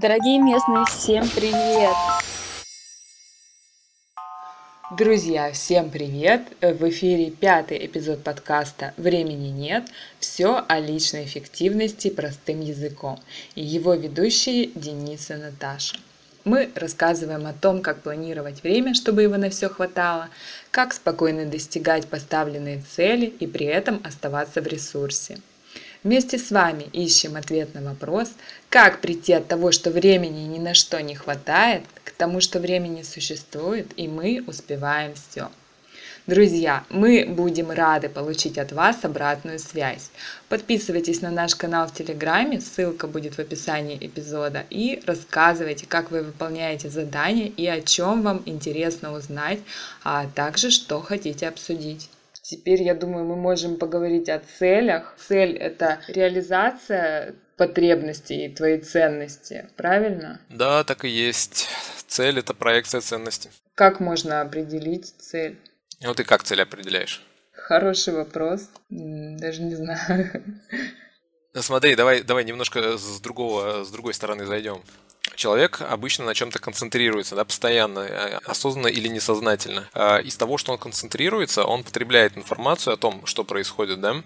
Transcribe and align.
Дорогие 0.00 0.38
местные, 0.38 0.84
всем 0.84 1.28
привет! 1.28 1.92
Друзья, 4.96 5.50
всем 5.50 5.90
привет! 5.90 6.42
В 6.60 6.88
эфире 6.88 7.32
пятый 7.32 7.84
эпизод 7.84 8.22
подкаста 8.22 8.94
«Времени 8.96 9.48
нет. 9.48 9.88
Все 10.20 10.64
о 10.68 10.78
личной 10.78 11.24
эффективности 11.24 12.10
простым 12.10 12.60
языком» 12.60 13.18
и 13.56 13.64
его 13.64 13.94
ведущие 13.94 14.66
Денис 14.66 15.32
и 15.32 15.34
Наташа. 15.34 15.96
Мы 16.44 16.70
рассказываем 16.76 17.44
о 17.48 17.52
том, 17.52 17.82
как 17.82 18.02
планировать 18.02 18.62
время, 18.62 18.94
чтобы 18.94 19.22
его 19.22 19.36
на 19.36 19.50
все 19.50 19.68
хватало, 19.68 20.28
как 20.70 20.94
спокойно 20.94 21.44
достигать 21.44 22.06
поставленные 22.06 22.80
цели 22.88 23.26
и 23.26 23.48
при 23.48 23.66
этом 23.66 24.00
оставаться 24.04 24.62
в 24.62 24.68
ресурсе. 24.68 25.40
Вместе 26.08 26.38
с 26.38 26.50
вами 26.50 26.84
ищем 26.94 27.36
ответ 27.36 27.74
на 27.74 27.82
вопрос, 27.82 28.30
как 28.70 29.02
прийти 29.02 29.34
от 29.34 29.46
того, 29.46 29.72
что 29.72 29.90
времени 29.90 30.46
ни 30.46 30.58
на 30.58 30.72
что 30.72 31.02
не 31.02 31.14
хватает, 31.14 31.82
к 32.02 32.12
тому, 32.12 32.40
что 32.40 32.60
времени 32.60 33.02
существует, 33.02 33.88
и 33.98 34.08
мы 34.08 34.42
успеваем 34.46 35.12
все. 35.12 35.50
Друзья, 36.26 36.84
мы 36.88 37.26
будем 37.28 37.70
рады 37.70 38.08
получить 38.08 38.56
от 38.56 38.72
вас 38.72 39.04
обратную 39.04 39.58
связь. 39.58 40.08
Подписывайтесь 40.48 41.20
на 41.20 41.30
наш 41.30 41.54
канал 41.54 41.86
в 41.86 41.92
Телеграме, 41.92 42.62
ссылка 42.62 43.06
будет 43.06 43.34
в 43.34 43.40
описании 43.40 43.98
эпизода, 44.00 44.64
и 44.70 45.02
рассказывайте, 45.04 45.84
как 45.86 46.10
вы 46.10 46.22
выполняете 46.22 46.88
задания 46.88 47.52
и 47.54 47.66
о 47.66 47.82
чем 47.82 48.22
вам 48.22 48.42
интересно 48.46 49.12
узнать, 49.12 49.58
а 50.02 50.26
также 50.34 50.70
что 50.70 51.02
хотите 51.02 51.46
обсудить. 51.46 52.08
Теперь, 52.48 52.82
я 52.82 52.94
думаю, 52.94 53.26
мы 53.26 53.36
можем 53.36 53.76
поговорить 53.76 54.30
о 54.30 54.38
целях. 54.38 55.14
Цель– 55.18 55.54
это 55.58 56.00
реализация 56.08 57.34
потребностей 57.58 58.46
и 58.46 58.54
твоей 58.54 58.78
ценности, 58.78 59.68
правильно? 59.76 60.40
Да, 60.48 60.82
так 60.82 61.04
и 61.04 61.10
есть. 61.10 61.68
Цель– 62.06 62.38
это 62.40 62.54
проекция 62.54 63.02
ценности. 63.02 63.50
Как 63.74 64.00
можно 64.00 64.40
определить 64.40 65.14
цель? 65.18 65.58
Ну, 66.00 66.14
ты 66.14 66.24
как 66.24 66.42
цель 66.42 66.62
определяешь? 66.62 67.22
Хороший 67.52 68.14
вопрос. 68.14 68.70
Даже 68.88 69.60
не 69.60 69.74
знаю. 69.74 70.42
Ну, 71.52 71.60
смотри, 71.60 71.96
давай, 71.96 72.22
давай 72.22 72.44
немножко 72.44 72.96
с, 72.96 73.20
другого, 73.20 73.84
с 73.84 73.90
другой 73.90 74.14
стороны 74.14 74.46
зайдем. 74.46 74.82
Человек 75.38 75.82
обычно 75.82 76.24
на 76.24 76.34
чем-то 76.34 76.58
концентрируется, 76.58 77.36
да, 77.36 77.44
постоянно, 77.44 78.00
э, 78.00 78.40
осознанно 78.44 78.88
или 78.88 79.06
несознательно. 79.06 79.88
А 79.94 80.18
из 80.18 80.36
того, 80.36 80.58
что 80.58 80.72
он 80.72 80.78
концентрируется, 80.78 81.62
он 81.62 81.84
потребляет 81.84 82.36
информацию 82.36 82.94
о 82.94 82.96
том, 82.96 83.24
что 83.24 83.44
происходит, 83.44 84.00
да, 84.00 84.24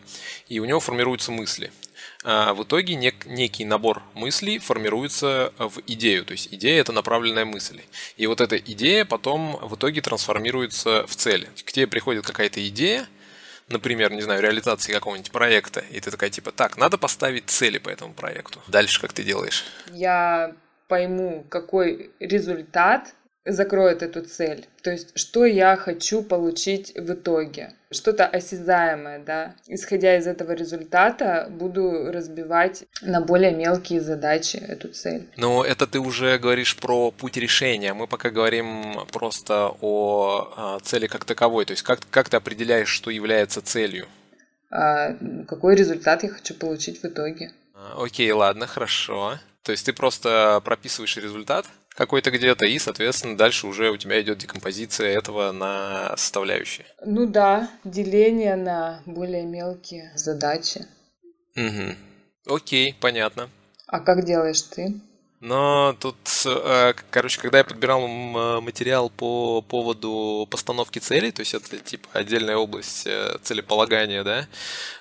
и 0.48 0.58
у 0.58 0.64
него 0.64 0.80
формируются 0.80 1.30
мысли. 1.30 1.70
А 2.24 2.54
в 2.54 2.62
итоге 2.62 2.94
нек- 2.94 3.28
некий 3.28 3.66
набор 3.66 4.02
мыслей 4.14 4.58
формируется 4.58 5.52
в 5.58 5.82
идею, 5.86 6.24
то 6.24 6.32
есть 6.32 6.48
идея 6.50 6.80
это 6.80 6.92
направленная 6.92 7.44
мысль. 7.44 7.82
И 8.16 8.26
вот 8.26 8.40
эта 8.40 8.56
идея 8.56 9.04
потом 9.04 9.58
в 9.60 9.74
итоге 9.74 10.00
трансформируется 10.00 11.06
в 11.06 11.14
цель. 11.14 11.46
К 11.66 11.72
тебе 11.72 11.86
приходит 11.86 12.24
какая-то 12.24 12.66
идея, 12.68 13.06
например, 13.68 14.12
не 14.12 14.22
знаю, 14.22 14.40
реализации 14.40 14.94
какого-нибудь 14.94 15.30
проекта, 15.30 15.84
и 15.90 16.00
ты 16.00 16.10
такая 16.10 16.30
типа, 16.30 16.52
так, 16.52 16.78
надо 16.78 16.96
поставить 16.96 17.50
цели 17.50 17.76
по 17.76 17.90
этому 17.90 18.14
проекту. 18.14 18.62
Дальше 18.66 18.98
как 18.98 19.12
ты 19.12 19.22
делаешь? 19.22 19.66
Я 19.92 20.54
пойму, 20.92 21.46
какой 21.48 22.10
результат 22.20 23.14
закроет 23.46 24.02
эту 24.02 24.20
цель. 24.20 24.66
То 24.82 24.90
есть, 24.90 25.18
что 25.18 25.46
я 25.46 25.74
хочу 25.76 26.22
получить 26.22 26.92
в 26.94 27.14
итоге. 27.14 27.72
Что-то 27.90 28.26
осязаемое, 28.26 29.18
да. 29.20 29.54
Исходя 29.66 30.18
из 30.18 30.26
этого 30.26 30.52
результата, 30.52 31.48
буду 31.48 32.12
разбивать 32.12 32.84
на 33.00 33.22
более 33.22 33.52
мелкие 33.52 34.02
задачи 34.02 34.58
эту 34.58 34.88
цель. 34.88 35.26
Но 35.38 35.64
это 35.64 35.86
ты 35.86 35.98
уже 35.98 36.38
говоришь 36.38 36.76
про 36.76 37.10
путь 37.10 37.38
решения. 37.38 37.94
Мы 37.94 38.06
пока 38.06 38.28
говорим 38.28 39.06
просто 39.12 39.72
о 39.80 40.52
а, 40.54 40.78
цели 40.80 41.06
как 41.06 41.24
таковой. 41.24 41.64
То 41.64 41.72
есть, 41.72 41.84
как, 41.84 42.00
как 42.10 42.28
ты 42.28 42.36
определяешь, 42.36 42.90
что 42.90 43.10
является 43.10 43.62
целью? 43.62 44.08
А, 44.70 45.16
какой 45.48 45.74
результат 45.74 46.22
я 46.22 46.28
хочу 46.28 46.52
получить 46.52 47.02
в 47.02 47.06
итоге. 47.06 47.50
А, 47.74 48.04
окей, 48.04 48.30
ладно, 48.30 48.66
хорошо. 48.66 49.38
То 49.62 49.72
есть 49.72 49.86
ты 49.86 49.92
просто 49.92 50.60
прописываешь 50.64 51.16
результат 51.16 51.66
какой-то 51.90 52.30
где-то, 52.30 52.66
и, 52.66 52.78
соответственно, 52.78 53.36
дальше 53.36 53.66
уже 53.66 53.90
у 53.90 53.96
тебя 53.96 54.20
идет 54.20 54.38
декомпозиция 54.38 55.16
этого 55.16 55.52
на 55.52 56.16
составляющие. 56.16 56.86
Ну 57.04 57.26
да, 57.26 57.70
деление 57.84 58.56
на 58.56 59.02
более 59.06 59.44
мелкие 59.44 60.12
задачи. 60.16 60.86
Угу. 61.54 62.54
Окей, 62.54 62.96
понятно. 62.98 63.50
А 63.86 64.00
как 64.00 64.24
делаешь 64.24 64.62
ты? 64.62 65.00
Но 65.42 65.96
тут, 65.98 66.16
э, 66.44 66.94
короче, 67.10 67.40
когда 67.40 67.58
я 67.58 67.64
подбирал 67.64 68.06
материал 68.06 69.10
по 69.10 69.60
поводу 69.60 70.46
постановки 70.48 71.00
целей, 71.00 71.32
то 71.32 71.40
есть 71.40 71.52
это 71.52 71.78
типа 71.78 72.08
отдельная 72.12 72.56
область 72.56 73.08
э, 73.08 73.38
целеполагания, 73.42 74.22
да, 74.22 74.46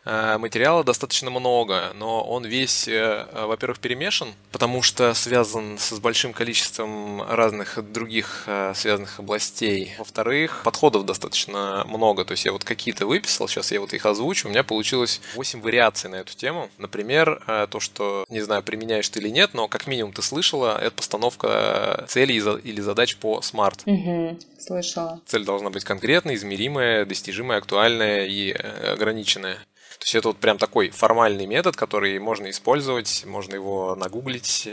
э, 0.04 0.40
материала 0.40 0.84
достаточно 0.84 1.30
много, 1.30 1.92
но 1.94 2.24
он 2.24 2.44
весь, 2.44 2.88
во-первых, 2.88 3.78
перемешан, 3.78 4.34
потому 4.52 4.82
что 4.82 5.14
связан 5.14 5.78
с 5.78 6.00
большим 6.00 6.34
количеством 6.34 7.22
разных 7.22 7.78
других 7.92 8.48
связанных 8.74 9.20
областей. 9.20 9.94
Во-вторых, 10.00 10.62
подходов 10.64 11.06
достаточно 11.06 11.84
много, 11.86 12.26
то 12.26 12.32
есть 12.32 12.46
я 12.46 12.52
вот 12.52 12.64
какие-то 12.64 13.06
выписал, 13.06 13.48
сейчас 13.48 13.72
я 13.72 13.80
вот 13.80 13.94
их 13.94 14.08
озвучу, 14.08 14.48
у 14.48 14.52
меня 14.52 14.64
получилось 14.64 15.22
8 15.36 15.62
вариаций 15.62 16.10
на 16.10 16.16
эту 16.16 16.36
тему. 16.36 16.72
Например, 16.80 17.68
то, 17.70 17.80
что, 17.80 18.26
не 18.28 18.42
знаю, 18.42 18.64
применяешь 18.64 19.08
ты 19.08 19.20
или 19.20 19.30
нет, 19.30 19.54
но 19.54 19.68
как 19.68 19.86
минимум 19.86 20.14
ты 20.14 20.24
слышала, 20.32 20.78
это 20.82 20.92
постановка 20.92 22.06
целей 22.08 22.38
или 22.38 22.80
задач 22.80 23.18
по 23.18 23.42
смарт. 23.42 23.84
Угу, 23.86 24.40
слышала. 24.58 25.20
Цель 25.26 25.44
должна 25.44 25.70
быть 25.70 25.84
конкретная, 25.84 26.36
измеримая, 26.36 27.06
достижимая, 27.06 27.58
актуальная 27.58 28.26
и 28.28 28.54
э, 28.54 28.94
ограниченная. 28.94 29.56
То 29.56 30.06
есть 30.06 30.16
это 30.16 30.30
вот 30.30 30.38
прям 30.38 30.58
такой 30.58 30.90
формальный 30.90 31.46
метод, 31.46 31.76
который 31.76 32.18
можно 32.18 32.50
использовать, 32.50 33.26
можно 33.26 33.56
его 33.56 33.94
нагуглить. 33.96 34.70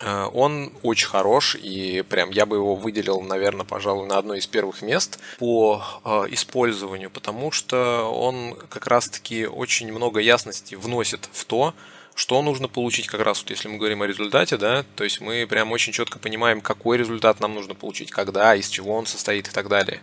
Э, 0.00 0.24
он 0.32 0.72
очень 0.82 1.06
хорош, 1.06 1.54
и 1.54 2.02
прям 2.08 2.30
я 2.30 2.46
бы 2.46 2.56
его 2.56 2.74
выделил, 2.74 3.20
наверное, 3.20 3.66
пожалуй, 3.66 4.06
на 4.06 4.16
одно 4.16 4.34
из 4.34 4.46
первых 4.46 4.80
мест 4.80 5.20
по 5.38 5.82
э, 6.02 6.24
использованию, 6.30 7.10
потому 7.10 7.50
что 7.50 8.10
он 8.10 8.54
как 8.70 8.86
раз-таки 8.86 9.46
очень 9.46 9.92
много 9.92 10.18
ясности 10.20 10.76
вносит 10.76 11.28
в 11.30 11.44
то, 11.44 11.74
что 12.18 12.42
нужно 12.42 12.66
получить 12.66 13.06
как 13.06 13.20
раз, 13.20 13.42
вот 13.42 13.50
если 13.50 13.68
мы 13.68 13.76
говорим 13.76 14.02
о 14.02 14.06
результате, 14.08 14.56
да, 14.56 14.84
то 14.96 15.04
есть 15.04 15.20
мы 15.20 15.46
прям 15.46 15.70
очень 15.70 15.92
четко 15.92 16.18
понимаем, 16.18 16.60
какой 16.60 16.98
результат 16.98 17.38
нам 17.38 17.54
нужно 17.54 17.76
получить, 17.76 18.10
когда, 18.10 18.56
из 18.56 18.68
чего 18.68 18.96
он 18.96 19.06
состоит 19.06 19.46
и 19.46 19.52
так 19.52 19.68
далее. 19.68 20.00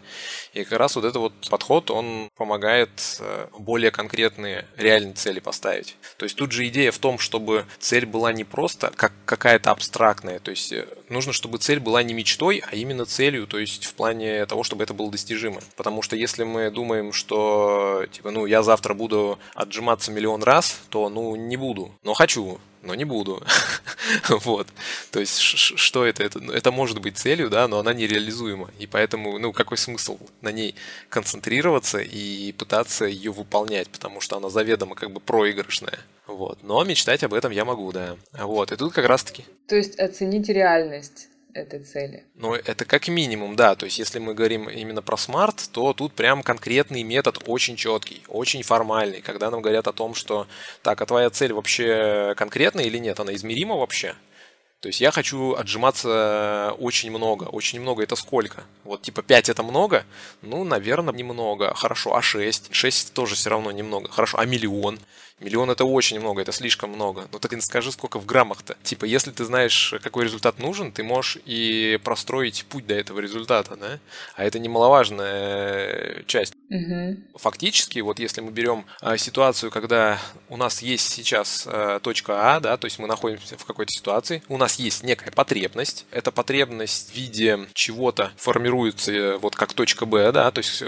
И 0.53 0.63
как 0.63 0.79
раз 0.79 0.95
вот 0.95 1.03
этот 1.03 1.17
вот 1.17 1.33
подход, 1.49 1.91
он 1.91 2.29
помогает 2.37 3.17
э, 3.19 3.47
более 3.59 3.91
конкретные 3.91 4.65
реальные 4.77 5.15
цели 5.15 5.41
поставить. 5.41 5.97
То 6.15 6.23
есть 6.23 6.37
тут 6.37 6.53
же 6.53 6.65
идея 6.69 6.91
в 6.91 6.99
том, 6.99 7.19
чтобы 7.19 7.65
цель 7.79 8.05
была 8.05 8.31
не 8.31 8.45
просто 8.45 8.93
как 8.95 9.11
какая-то 9.25 9.71
абстрактная, 9.71 10.39
то 10.39 10.51
есть 10.51 10.71
э, 10.71 10.87
нужно, 11.09 11.33
чтобы 11.33 11.57
цель 11.57 11.79
была 11.79 12.03
не 12.03 12.13
мечтой, 12.13 12.63
а 12.65 12.75
именно 12.75 13.05
целью, 13.05 13.47
то 13.47 13.57
есть 13.57 13.85
в 13.85 13.93
плане 13.93 14.45
того, 14.45 14.63
чтобы 14.63 14.83
это 14.83 14.93
было 14.93 15.11
достижимо. 15.11 15.61
Потому 15.75 16.01
что 16.01 16.15
если 16.15 16.43
мы 16.43 16.71
думаем, 16.71 17.13
что 17.13 18.05
типа, 18.11 18.31
ну, 18.31 18.45
я 18.45 18.63
завтра 18.63 18.93
буду 18.93 19.39
отжиматься 19.53 20.11
миллион 20.11 20.43
раз, 20.43 20.81
то, 20.89 21.09
ну, 21.09 21.35
не 21.35 21.57
буду 21.57 21.91
но 22.03 22.13
хочу, 22.13 22.59
но 22.83 22.95
не 22.95 23.03
буду. 23.03 23.43
вот. 24.29 24.67
То 25.11 25.19
есть, 25.19 25.39
что 25.39 26.05
это? 26.05 26.23
это? 26.23 26.39
Это 26.53 26.71
может 26.71 26.99
быть 27.01 27.17
целью, 27.17 27.49
да, 27.49 27.67
но 27.67 27.79
она 27.79 27.93
нереализуема. 27.93 28.69
И 28.79 28.85
поэтому, 28.85 29.39
ну, 29.39 29.51
какой 29.51 29.77
смысл 29.77 30.19
на 30.41 30.51
ней 30.51 30.75
концентрироваться 31.09 31.97
и 31.99 32.51
пытаться 32.51 33.05
ее 33.05 33.31
выполнять, 33.31 33.89
потому 33.89 34.21
что 34.21 34.37
она 34.37 34.49
заведомо 34.49 34.95
как 34.95 35.11
бы 35.11 35.19
проигрышная. 35.19 35.99
Вот. 36.27 36.63
Но 36.63 36.83
мечтать 36.83 37.23
об 37.23 37.33
этом 37.33 37.51
я 37.51 37.65
могу, 37.65 37.91
да. 37.91 38.17
Вот. 38.33 38.71
И 38.71 38.75
тут 38.75 38.93
как 38.93 39.05
раз-таки... 39.05 39.45
То 39.67 39.75
есть 39.75 39.99
оценить 39.99 40.49
реальность 40.49 41.27
этой 41.53 41.83
цели. 41.83 42.25
Ну, 42.35 42.53
это 42.53 42.83
как 42.85 43.07
минимум, 43.07 43.55
да. 43.55 43.75
То 43.75 43.85
есть, 43.85 43.97
если 43.97 44.19
мы 44.19 44.33
говорим 44.33 44.69
именно 44.69 45.01
про 45.01 45.17
смарт, 45.17 45.69
то 45.71 45.93
тут 45.93 46.13
прям 46.13 46.43
конкретный 46.43 47.03
метод 47.03 47.39
очень 47.47 47.75
четкий, 47.75 48.23
очень 48.27 48.61
формальный. 48.63 49.21
Когда 49.21 49.49
нам 49.49 49.61
говорят 49.61 49.87
о 49.87 49.93
том, 49.93 50.15
что 50.15 50.47
так, 50.81 51.01
а 51.01 51.05
твоя 51.05 51.29
цель 51.29 51.53
вообще 51.53 52.33
конкретная 52.35 52.85
или 52.85 52.97
нет, 52.97 53.19
она 53.19 53.33
измерима 53.33 53.75
вообще? 53.75 54.15
То 54.81 54.89
есть 54.89 55.01
я 55.01 55.09
хочу 55.11 55.53
отжиматься 55.53 56.75
очень 56.77 57.09
много. 57.09 57.45
Очень 57.45 57.79
много 57.79 58.03
это 58.03 58.15
сколько? 58.15 58.65
Вот 58.83 59.01
типа 59.01 59.23
5 59.23 59.49
это 59.49 59.63
много? 59.63 60.05
Ну, 60.41 60.63
наверное, 60.63 61.13
немного. 61.13 61.73
Хорошо, 61.73 62.15
а 62.15 62.21
6? 62.21 62.67
6 62.71 63.13
тоже 63.13 63.35
все 63.35 63.49
равно 63.49 63.71
немного. 63.71 64.11
Хорошо, 64.11 64.37
а 64.37 64.45
миллион? 64.45 64.99
Миллион 65.41 65.69
это 65.69 65.83
очень 65.83 66.19
много, 66.19 66.41
это 66.41 66.53
слишком 66.53 66.91
много. 66.91 67.27
Ну 67.31 67.39
так 67.39 67.51
и 67.51 67.59
скажи, 67.59 67.91
сколько 67.91 68.19
в 68.19 68.25
граммах-то. 68.25 68.77
Типа, 68.83 69.03
если 69.03 69.31
ты 69.31 69.43
знаешь, 69.43 69.93
какой 70.01 70.23
результат 70.23 70.59
нужен, 70.59 70.93
ты 70.93 71.03
можешь 71.03 71.37
и 71.45 71.99
простроить 72.03 72.65
путь 72.69 72.87
до 72.87 72.93
этого 72.93 73.19
результата, 73.19 73.75
да? 73.75 73.99
А 74.35 74.45
это 74.45 74.59
немаловажная 74.59 76.23
часть. 76.25 76.53
Угу. 76.69 77.17
Фактически, 77.35 77.99
вот 77.99 78.19
если 78.19 78.39
мы 78.39 78.51
берем 78.51 78.85
а, 79.01 79.17
ситуацию, 79.17 79.71
когда 79.71 80.19
у 80.47 80.55
нас 80.55 80.81
есть 80.81 81.09
сейчас 81.09 81.67
а, 81.67 81.99
точка 81.99 82.55
А, 82.55 82.59
да, 82.61 82.77
то 82.77 82.85
есть 82.85 82.97
мы 82.97 83.07
находимся 83.07 83.57
в 83.57 83.65
какой-то 83.65 83.91
ситуации, 83.91 84.41
у 84.47 84.57
нас 84.57 84.79
есть 84.79 85.03
некая 85.03 85.31
потребность. 85.31 86.05
Эта 86.11 86.31
потребность 86.31 87.11
в 87.11 87.15
виде 87.15 87.67
чего-то 87.73 88.31
формируется 88.37 89.11
э, 89.11 89.37
вот 89.37 89.55
как 89.55 89.73
точка 89.73 90.05
Б, 90.05 90.31
да, 90.31 90.49
то 90.51 90.59
есть 90.59 90.81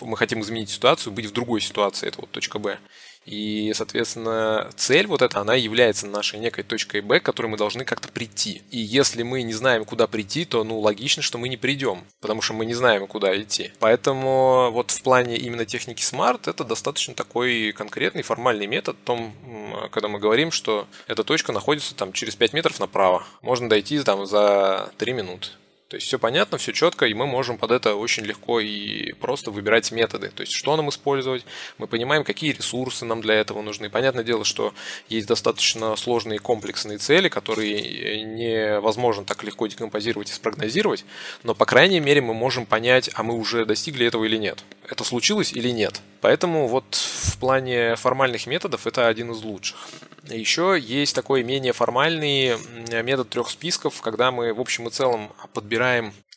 мы 0.00 0.16
хотим 0.16 0.40
изменить 0.40 0.70
ситуацию, 0.70 1.12
быть 1.12 1.26
в 1.26 1.32
другой 1.32 1.60
ситуации, 1.60 2.08
это 2.08 2.22
вот 2.22 2.30
точка 2.30 2.58
Б. 2.58 2.78
И, 3.26 3.72
соответственно, 3.74 4.70
цель 4.76 5.06
вот 5.06 5.22
эта, 5.22 5.40
она 5.40 5.54
является 5.54 6.06
нашей 6.06 6.38
некой 6.38 6.64
точкой 6.64 7.00
Б, 7.00 7.20
к 7.20 7.22
которой 7.22 7.46
мы 7.46 7.56
должны 7.56 7.84
как-то 7.84 8.08
прийти. 8.08 8.62
И 8.70 8.78
если 8.78 9.22
мы 9.22 9.42
не 9.42 9.52
знаем, 9.52 9.84
куда 9.84 10.06
прийти, 10.06 10.44
то, 10.44 10.64
ну, 10.64 10.80
логично, 10.80 11.22
что 11.22 11.38
мы 11.38 11.48
не 11.48 11.56
придем, 11.56 12.04
потому 12.20 12.40
что 12.40 12.54
мы 12.54 12.64
не 12.66 12.74
знаем, 12.74 13.06
куда 13.06 13.40
идти. 13.40 13.72
Поэтому 13.78 14.70
вот 14.72 14.90
в 14.90 15.02
плане 15.02 15.36
именно 15.36 15.66
техники 15.66 16.02
Smart 16.02 16.48
это 16.48 16.64
достаточно 16.64 17.14
такой 17.14 17.72
конкретный 17.72 18.22
формальный 18.22 18.66
метод, 18.66 18.96
в 18.96 19.04
том, 19.04 19.34
когда 19.92 20.08
мы 20.08 20.18
говорим, 20.18 20.50
что 20.50 20.86
эта 21.06 21.22
точка 21.22 21.52
находится 21.52 21.94
там 21.94 22.12
через 22.12 22.36
5 22.36 22.52
метров 22.52 22.80
направо. 22.80 23.24
Можно 23.42 23.68
дойти 23.68 24.00
там 24.00 24.26
за 24.26 24.92
3 24.98 25.12
минуты. 25.12 25.48
То 25.90 25.96
есть 25.96 26.06
все 26.06 26.20
понятно, 26.20 26.56
все 26.56 26.72
четко, 26.72 27.06
и 27.06 27.14
мы 27.14 27.26
можем 27.26 27.58
под 27.58 27.72
это 27.72 27.96
очень 27.96 28.24
легко 28.24 28.60
и 28.60 29.10
просто 29.14 29.50
выбирать 29.50 29.90
методы. 29.90 30.28
То 30.28 30.42
есть 30.42 30.52
что 30.52 30.76
нам 30.76 30.88
использовать, 30.88 31.44
мы 31.78 31.88
понимаем, 31.88 32.22
какие 32.22 32.52
ресурсы 32.52 33.04
нам 33.04 33.20
для 33.20 33.34
этого 33.34 33.60
нужны. 33.60 33.90
Понятное 33.90 34.22
дело, 34.22 34.44
что 34.44 34.72
есть 35.08 35.26
достаточно 35.26 35.96
сложные 35.96 36.38
комплексные 36.38 36.98
цели, 36.98 37.28
которые 37.28 38.22
невозможно 38.22 39.24
так 39.24 39.42
легко 39.42 39.66
декомпозировать 39.66 40.30
и 40.30 40.32
спрогнозировать, 40.32 41.04
но 41.42 41.56
по 41.56 41.66
крайней 41.66 41.98
мере 41.98 42.20
мы 42.20 42.34
можем 42.34 42.66
понять, 42.66 43.10
а 43.14 43.24
мы 43.24 43.34
уже 43.34 43.64
достигли 43.64 44.06
этого 44.06 44.26
или 44.26 44.36
нет. 44.36 44.62
Это 44.88 45.02
случилось 45.02 45.52
или 45.52 45.70
нет. 45.70 46.00
Поэтому 46.20 46.68
вот 46.68 46.94
в 46.94 47.38
плане 47.38 47.96
формальных 47.96 48.46
методов 48.46 48.86
это 48.86 49.08
один 49.08 49.32
из 49.32 49.42
лучших. 49.42 49.88
Еще 50.28 50.78
есть 50.80 51.14
такой 51.14 51.42
менее 51.42 51.72
формальный 51.72 52.56
метод 53.02 53.30
трех 53.30 53.50
списков, 53.50 54.00
когда 54.02 54.30
мы 54.30 54.52
в 54.52 54.60
общем 54.60 54.86
и 54.86 54.90
целом 54.90 55.32
подбираем 55.54 55.79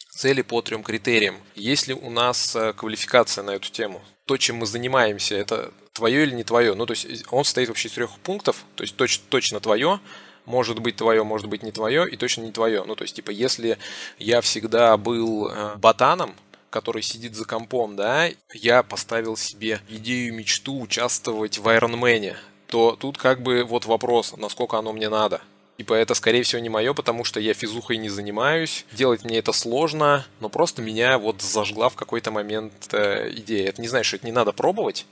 цели 0.10 0.42
по 0.42 0.62
трем 0.62 0.84
критериям. 0.84 1.36
Есть 1.56 1.88
ли 1.88 1.94
у 1.94 2.10
нас 2.10 2.56
э, 2.56 2.74
квалификация 2.74 3.44
на 3.44 3.52
эту 3.52 3.72
тему? 3.72 4.02
То, 4.26 4.38
чем 4.38 4.58
мы 4.58 4.66
занимаемся, 4.66 5.36
это 5.36 5.72
твое 5.92 6.24
или 6.24 6.36
не 6.36 6.44
твое? 6.44 6.76
Ну, 6.76 6.86
то 6.86 6.92
есть 6.92 7.26
он 7.32 7.44
состоит 7.44 7.68
вообще 7.68 7.88
из 7.88 7.94
трех 7.94 8.12
пунктов, 8.20 8.64
то 8.76 8.84
есть 8.84 8.96
точ, 8.96 9.20
точно 9.30 9.60
твое, 9.60 10.00
может 10.46 10.80
быть 10.80 10.96
твое, 10.96 11.24
может 11.24 11.48
быть 11.48 11.64
не 11.64 11.72
твое, 11.72 12.08
и 12.10 12.16
точно 12.16 12.44
не 12.44 12.52
твое. 12.52 12.84
Ну, 12.86 12.96
то 12.96 13.04
есть, 13.04 13.16
типа, 13.16 13.32
если 13.32 13.78
я 14.20 14.42
всегда 14.42 14.98
был 14.98 15.50
э, 15.50 15.76
ботаном, 15.78 16.36
который 16.70 17.02
сидит 17.02 17.36
за 17.36 17.46
компом, 17.46 17.96
да, 17.96 18.30
я 18.54 18.84
поставил 18.84 19.38
себе 19.38 19.80
идею, 19.90 20.34
мечту 20.34 20.80
участвовать 20.80 21.58
в 21.60 21.68
Ironman 21.68 22.36
то 22.74 22.98
тут 23.00 23.20
как 23.20 23.44
бы 23.44 23.64
вот 23.64 23.86
вопрос, 23.86 24.34
насколько 24.36 24.80
оно 24.80 24.94
мне 24.94 25.08
надо. 25.08 25.42
Типа 25.78 25.96
это, 25.96 26.14
скорее 26.14 26.44
всего, 26.44 26.62
не 26.62 26.70
мое, 26.70 26.94
потому 26.94 27.24
что 27.24 27.40
я 27.40 27.54
физухой 27.54 27.98
не 27.98 28.10
занимаюсь. 28.10 28.86
Делать 28.92 29.24
мне 29.24 29.40
это 29.40 29.52
сложно, 29.52 30.26
но 30.40 30.50
просто 30.50 30.82
меня 30.82 31.18
вот 31.18 31.42
зажгла 31.42 31.90
в 31.90 31.96
какой-то 31.96 32.30
момент 32.30 32.90
э, 32.92 33.32
идея. 33.38 33.70
Это 33.70 33.82
не 33.82 33.88
значит, 33.88 34.08
что 34.08 34.18
это 34.18 34.26
не 34.28 34.32
надо 34.32 34.52
пробовать, 34.52 35.08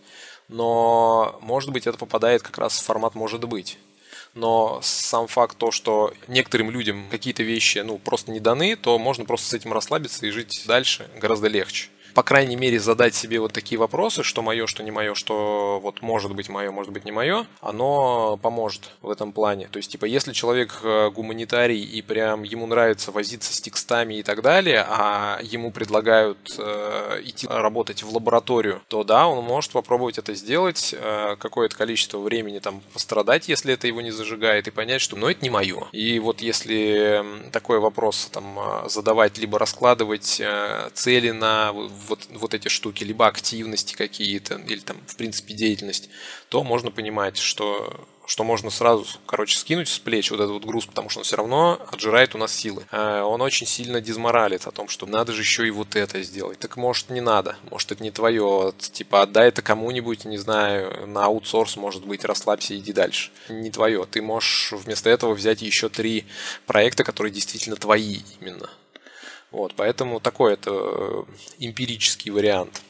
но, 0.48 1.40
может 1.42 1.72
быть, 1.72 1.88
это 1.88 1.98
попадает 1.98 2.44
как 2.44 2.58
раз 2.60 2.78
в 2.78 2.84
формат 2.84 3.16
«может 3.16 3.44
быть». 3.46 3.80
Но 4.34 4.80
сам 4.82 5.28
факт 5.28 5.58
то, 5.58 5.72
что 5.72 6.14
некоторым 6.28 6.72
людям 6.72 7.08
какие-то 7.10 7.44
вещи 7.44 7.80
ну, 7.80 7.98
просто 7.98 8.32
не 8.32 8.40
даны, 8.40 8.78
то 8.78 8.98
можно 8.98 9.26
просто 9.26 9.48
с 9.48 9.54
этим 9.54 9.74
расслабиться 9.74 10.26
и 10.26 10.30
жить 10.30 10.64
дальше 10.68 11.10
гораздо 11.20 11.48
легче 11.50 11.90
по 12.14 12.24
крайней 12.24 12.56
мере, 12.56 12.80
задать 12.80 13.16
себе 13.16 13.40
вот 13.40 13.54
такие 13.54 13.80
вопросы, 13.80 14.24
что 14.24 14.42
мое, 14.42 14.68
что 14.68 14.84
не 14.84 14.92
мое, 14.92 15.14
что 15.16 15.80
вот 15.82 16.02
может 16.02 16.34
быть 16.34 16.50
мое, 16.50 16.72
может 16.72 16.92
быть 16.92 17.06
не 17.06 17.12
мое, 17.12 17.46
оно 17.62 18.38
поможет 18.42 18.92
в 19.02 19.10
этом 19.10 19.32
плане. 19.32 19.68
То 19.72 19.78
есть, 19.78 19.92
типа, 19.92 20.06
если 20.06 20.34
человек 20.34 20.80
э, 20.84 21.10
гуманитарий 21.10 21.82
и 21.82 22.02
прям 22.02 22.44
ему 22.44 22.66
нравится 22.68 23.12
возиться 23.12 23.54
с 23.54 23.62
текстами 23.62 24.16
и 24.16 24.24
так 24.24 24.42
далее, 24.42 24.86
а 24.88 25.40
ему 25.42 25.72
предлагают 25.72 26.56
э, 26.58 27.22
идти 27.24 27.48
работать 27.48 28.04
в 28.04 28.14
лабораторию, 28.14 28.82
то 28.88 29.04
да, 29.04 29.28
он 29.28 29.44
может 29.44 29.72
попробовать 29.72 30.18
это 30.18 30.34
сделать, 30.34 30.96
э, 30.98 31.36
какое-то 31.40 31.76
количество 31.76 32.20
времени 32.20 32.60
там 32.60 32.82
пострадать, 32.94 33.50
если 33.50 33.74
это 33.74 33.88
его 33.88 34.02
не 34.02 34.12
зажигает, 34.12 34.68
и 34.68 34.72
понять, 34.72 35.02
что 35.02 35.16
ну 35.16 35.28
это 35.28 35.42
не 35.44 35.50
мое. 35.50 35.88
И 35.92 36.20
вот 36.20 36.42
если 36.42 37.24
такой 37.52 37.80
вопрос 37.80 38.30
там 38.32 38.58
э, 38.60 38.90
задавать, 38.90 39.38
либо 39.38 39.60
раскладывать 39.60 40.40
э, 40.40 40.90
цели 40.94 41.32
на 41.32 41.74
вот, 42.08 42.28
вот 42.32 42.54
эти 42.54 42.68
штуки, 42.68 43.04
либо 43.04 43.28
активности 43.28 43.94
какие-то, 43.94 44.56
или 44.56 44.80
там, 44.80 44.98
в 45.08 45.16
принципе, 45.16 45.54
деятельность, 45.54 46.10
то 46.50 46.64
можно 46.64 46.92
понимать, 46.92 47.38
что 47.38 48.08
что 48.32 48.46
можно 48.46 48.70
сразу, 48.70 49.06
короче, 49.26 49.58
скинуть 49.58 49.90
с 49.90 50.00
плеч 50.00 50.32
вот 50.32 50.40
этот 50.40 50.52
вот 50.52 50.64
груз, 50.64 50.86
потому 50.86 51.10
что 51.10 51.20
он 51.20 51.26
все 51.26 51.36
равно 51.36 51.82
отжирает 51.92 52.34
у 52.34 52.38
нас 52.38 52.54
силы. 52.54 52.86
А 52.90 53.26
он 53.26 53.42
очень 53.42 53.68
сильно 53.68 54.00
дизморалит 54.00 54.68
о 54.68 54.72
том, 54.72 54.88
что 54.88 55.06
надо 55.06 55.34
же 55.34 55.42
еще 55.42 55.68
и 55.68 55.72
вот 55.72 55.98
это 55.98 56.22
сделать. 56.24 56.58
Так 56.60 56.78
может 56.78 57.10
не 57.10 57.20
надо, 57.20 57.58
может 57.70 57.92
это 57.92 58.02
не 58.02 58.10
твое, 58.10 58.74
типа 58.78 59.24
отдай 59.24 59.50
это 59.50 59.62
кому-нибудь, 59.62 60.24
не 60.24 60.38
знаю, 60.38 61.08
на 61.08 61.26
аутсорс, 61.26 61.76
может 61.76 62.06
быть, 62.06 62.24
расслабься, 62.24 62.78
иди 62.78 62.94
дальше. 62.94 63.32
Не 63.50 63.70
твое. 63.70 64.06
Ты 64.10 64.22
можешь 64.22 64.72
вместо 64.72 65.10
этого 65.10 65.34
взять 65.34 65.62
еще 65.62 65.90
три 65.90 66.26
проекта, 66.66 67.04
которые 67.04 67.34
действительно 67.34 67.76
твои 67.76 68.20
именно. 68.40 68.70
Вот, 69.52 69.74
поэтому 69.76 70.20
такой 70.20 70.54
это 70.54 70.72
э, 70.72 71.24
эмпирический 71.60 72.32
вариант. 72.32 72.82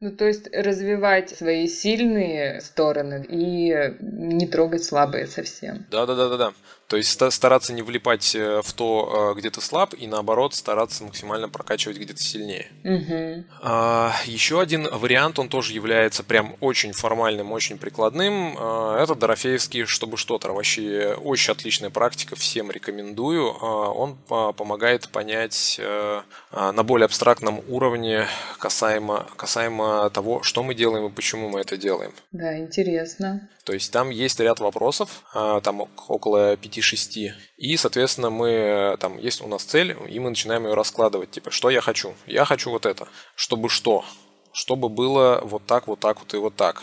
Ну, 0.00 0.10
то 0.12 0.26
есть 0.26 0.48
развивать 0.54 1.30
свои 1.30 1.66
сильные 1.66 2.60
стороны 2.60 3.26
и 3.28 3.96
не 4.00 4.46
трогать 4.46 4.84
слабые 4.84 5.26
совсем. 5.26 5.86
Да, 5.90 6.06
да, 6.06 6.14
да, 6.14 6.28
да, 6.28 6.36
да. 6.36 6.52
То 6.90 6.96
есть 6.96 7.22
стараться 7.32 7.72
не 7.72 7.82
влипать 7.82 8.34
э, 8.34 8.62
в 8.64 8.72
то, 8.72 9.32
э, 9.32 9.38
где 9.38 9.48
ты 9.48 9.60
слаб, 9.60 9.94
и 9.96 10.08
наоборот 10.08 10.54
стараться 10.54 11.04
максимально 11.04 11.48
прокачивать 11.48 11.98
где-то 11.98 12.20
сильнее. 12.20 12.66
Угу. 12.82 13.44
А, 13.62 14.12
еще 14.24 14.60
один 14.60 14.88
вариант, 14.90 15.38
он 15.38 15.48
тоже 15.48 15.72
является 15.72 16.24
прям 16.24 16.56
очень 16.58 16.92
формальным, 16.92 17.52
очень 17.52 17.78
прикладным. 17.78 18.56
А, 18.58 19.00
это 19.00 19.14
Дорофеевский 19.14 19.84
«Чтобы 19.84 20.16
что-то». 20.16 20.52
Вообще 20.52 21.16
очень 21.22 21.52
отличная 21.52 21.90
практика, 21.90 22.34
всем 22.34 22.72
рекомендую. 22.72 23.54
А, 23.60 23.92
он 23.92 24.16
помогает 24.26 25.08
понять 25.10 25.76
э, 25.78 26.22
на 26.50 26.82
более 26.82 27.04
абстрактном 27.04 27.60
уровне 27.68 28.26
касаемо, 28.58 29.28
касаемо 29.36 30.10
того, 30.10 30.42
что 30.42 30.64
мы 30.64 30.74
делаем 30.74 31.06
и 31.06 31.10
почему 31.10 31.50
мы 31.50 31.60
это 31.60 31.76
делаем. 31.76 32.12
Да, 32.32 32.58
интересно. 32.58 33.48
То 33.62 33.74
есть 33.74 33.92
там 33.92 34.10
есть 34.10 34.40
ряд 34.40 34.58
вопросов, 34.58 35.22
там 35.32 35.86
около 36.08 36.56
5 36.56 36.79
5-6. 36.80 37.32
И, 37.56 37.76
соответственно, 37.76 38.30
мы, 38.30 38.96
там, 39.00 39.18
есть 39.18 39.40
у 39.40 39.46
нас 39.46 39.64
цель, 39.64 39.96
и 40.08 40.18
мы 40.18 40.30
начинаем 40.30 40.66
ее 40.66 40.74
раскладывать. 40.74 41.30
Типа, 41.30 41.50
что 41.50 41.70
я 41.70 41.80
хочу? 41.80 42.14
Я 42.26 42.44
хочу 42.44 42.70
вот 42.70 42.86
это. 42.86 43.08
Чтобы 43.34 43.68
что? 43.68 44.04
Чтобы 44.52 44.88
было 44.88 45.40
вот 45.44 45.66
так, 45.66 45.86
вот 45.86 46.00
так, 46.00 46.18
вот 46.20 46.34
и 46.34 46.36
вот 46.36 46.56
так. 46.56 46.82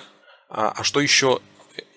А, 0.50 0.74
а 0.76 0.84
что 0.84 1.00
еще 1.00 1.42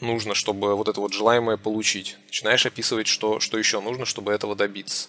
нужно, 0.01 0.35
чтобы 0.35 0.75
вот 0.75 0.89
это 0.89 1.01
вот 1.01 1.13
желаемое 1.13 1.57
получить? 1.57 2.17
Начинаешь 2.27 2.67
описывать, 2.67 3.07
что, 3.07 3.41
что 3.41 3.59
еще 3.59 3.81
нужно, 3.81 4.05
чтобы 4.05 4.33
этого 4.33 4.57
добиться. 4.57 5.09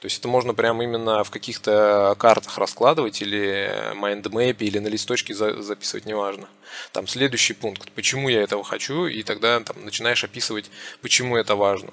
То 0.00 0.06
есть 0.06 0.18
это 0.18 0.28
можно 0.28 0.54
прямо 0.54 0.84
именно 0.84 1.24
в 1.24 1.30
каких-то 1.30 2.14
картах 2.18 2.58
раскладывать 2.58 3.22
или 3.22 3.72
майндмэпе, 3.94 4.66
или 4.66 4.78
на 4.78 4.88
листочке 4.88 5.34
записывать, 5.34 6.06
неважно. 6.06 6.48
Там 6.92 7.06
следующий 7.06 7.52
пункт, 7.52 7.90
почему 7.92 8.28
я 8.28 8.42
этого 8.42 8.64
хочу, 8.64 9.06
и 9.06 9.22
тогда 9.22 9.60
там, 9.60 9.84
начинаешь 9.84 10.24
описывать, 10.24 10.70
почему 11.00 11.36
это 11.36 11.56
важно. 11.56 11.92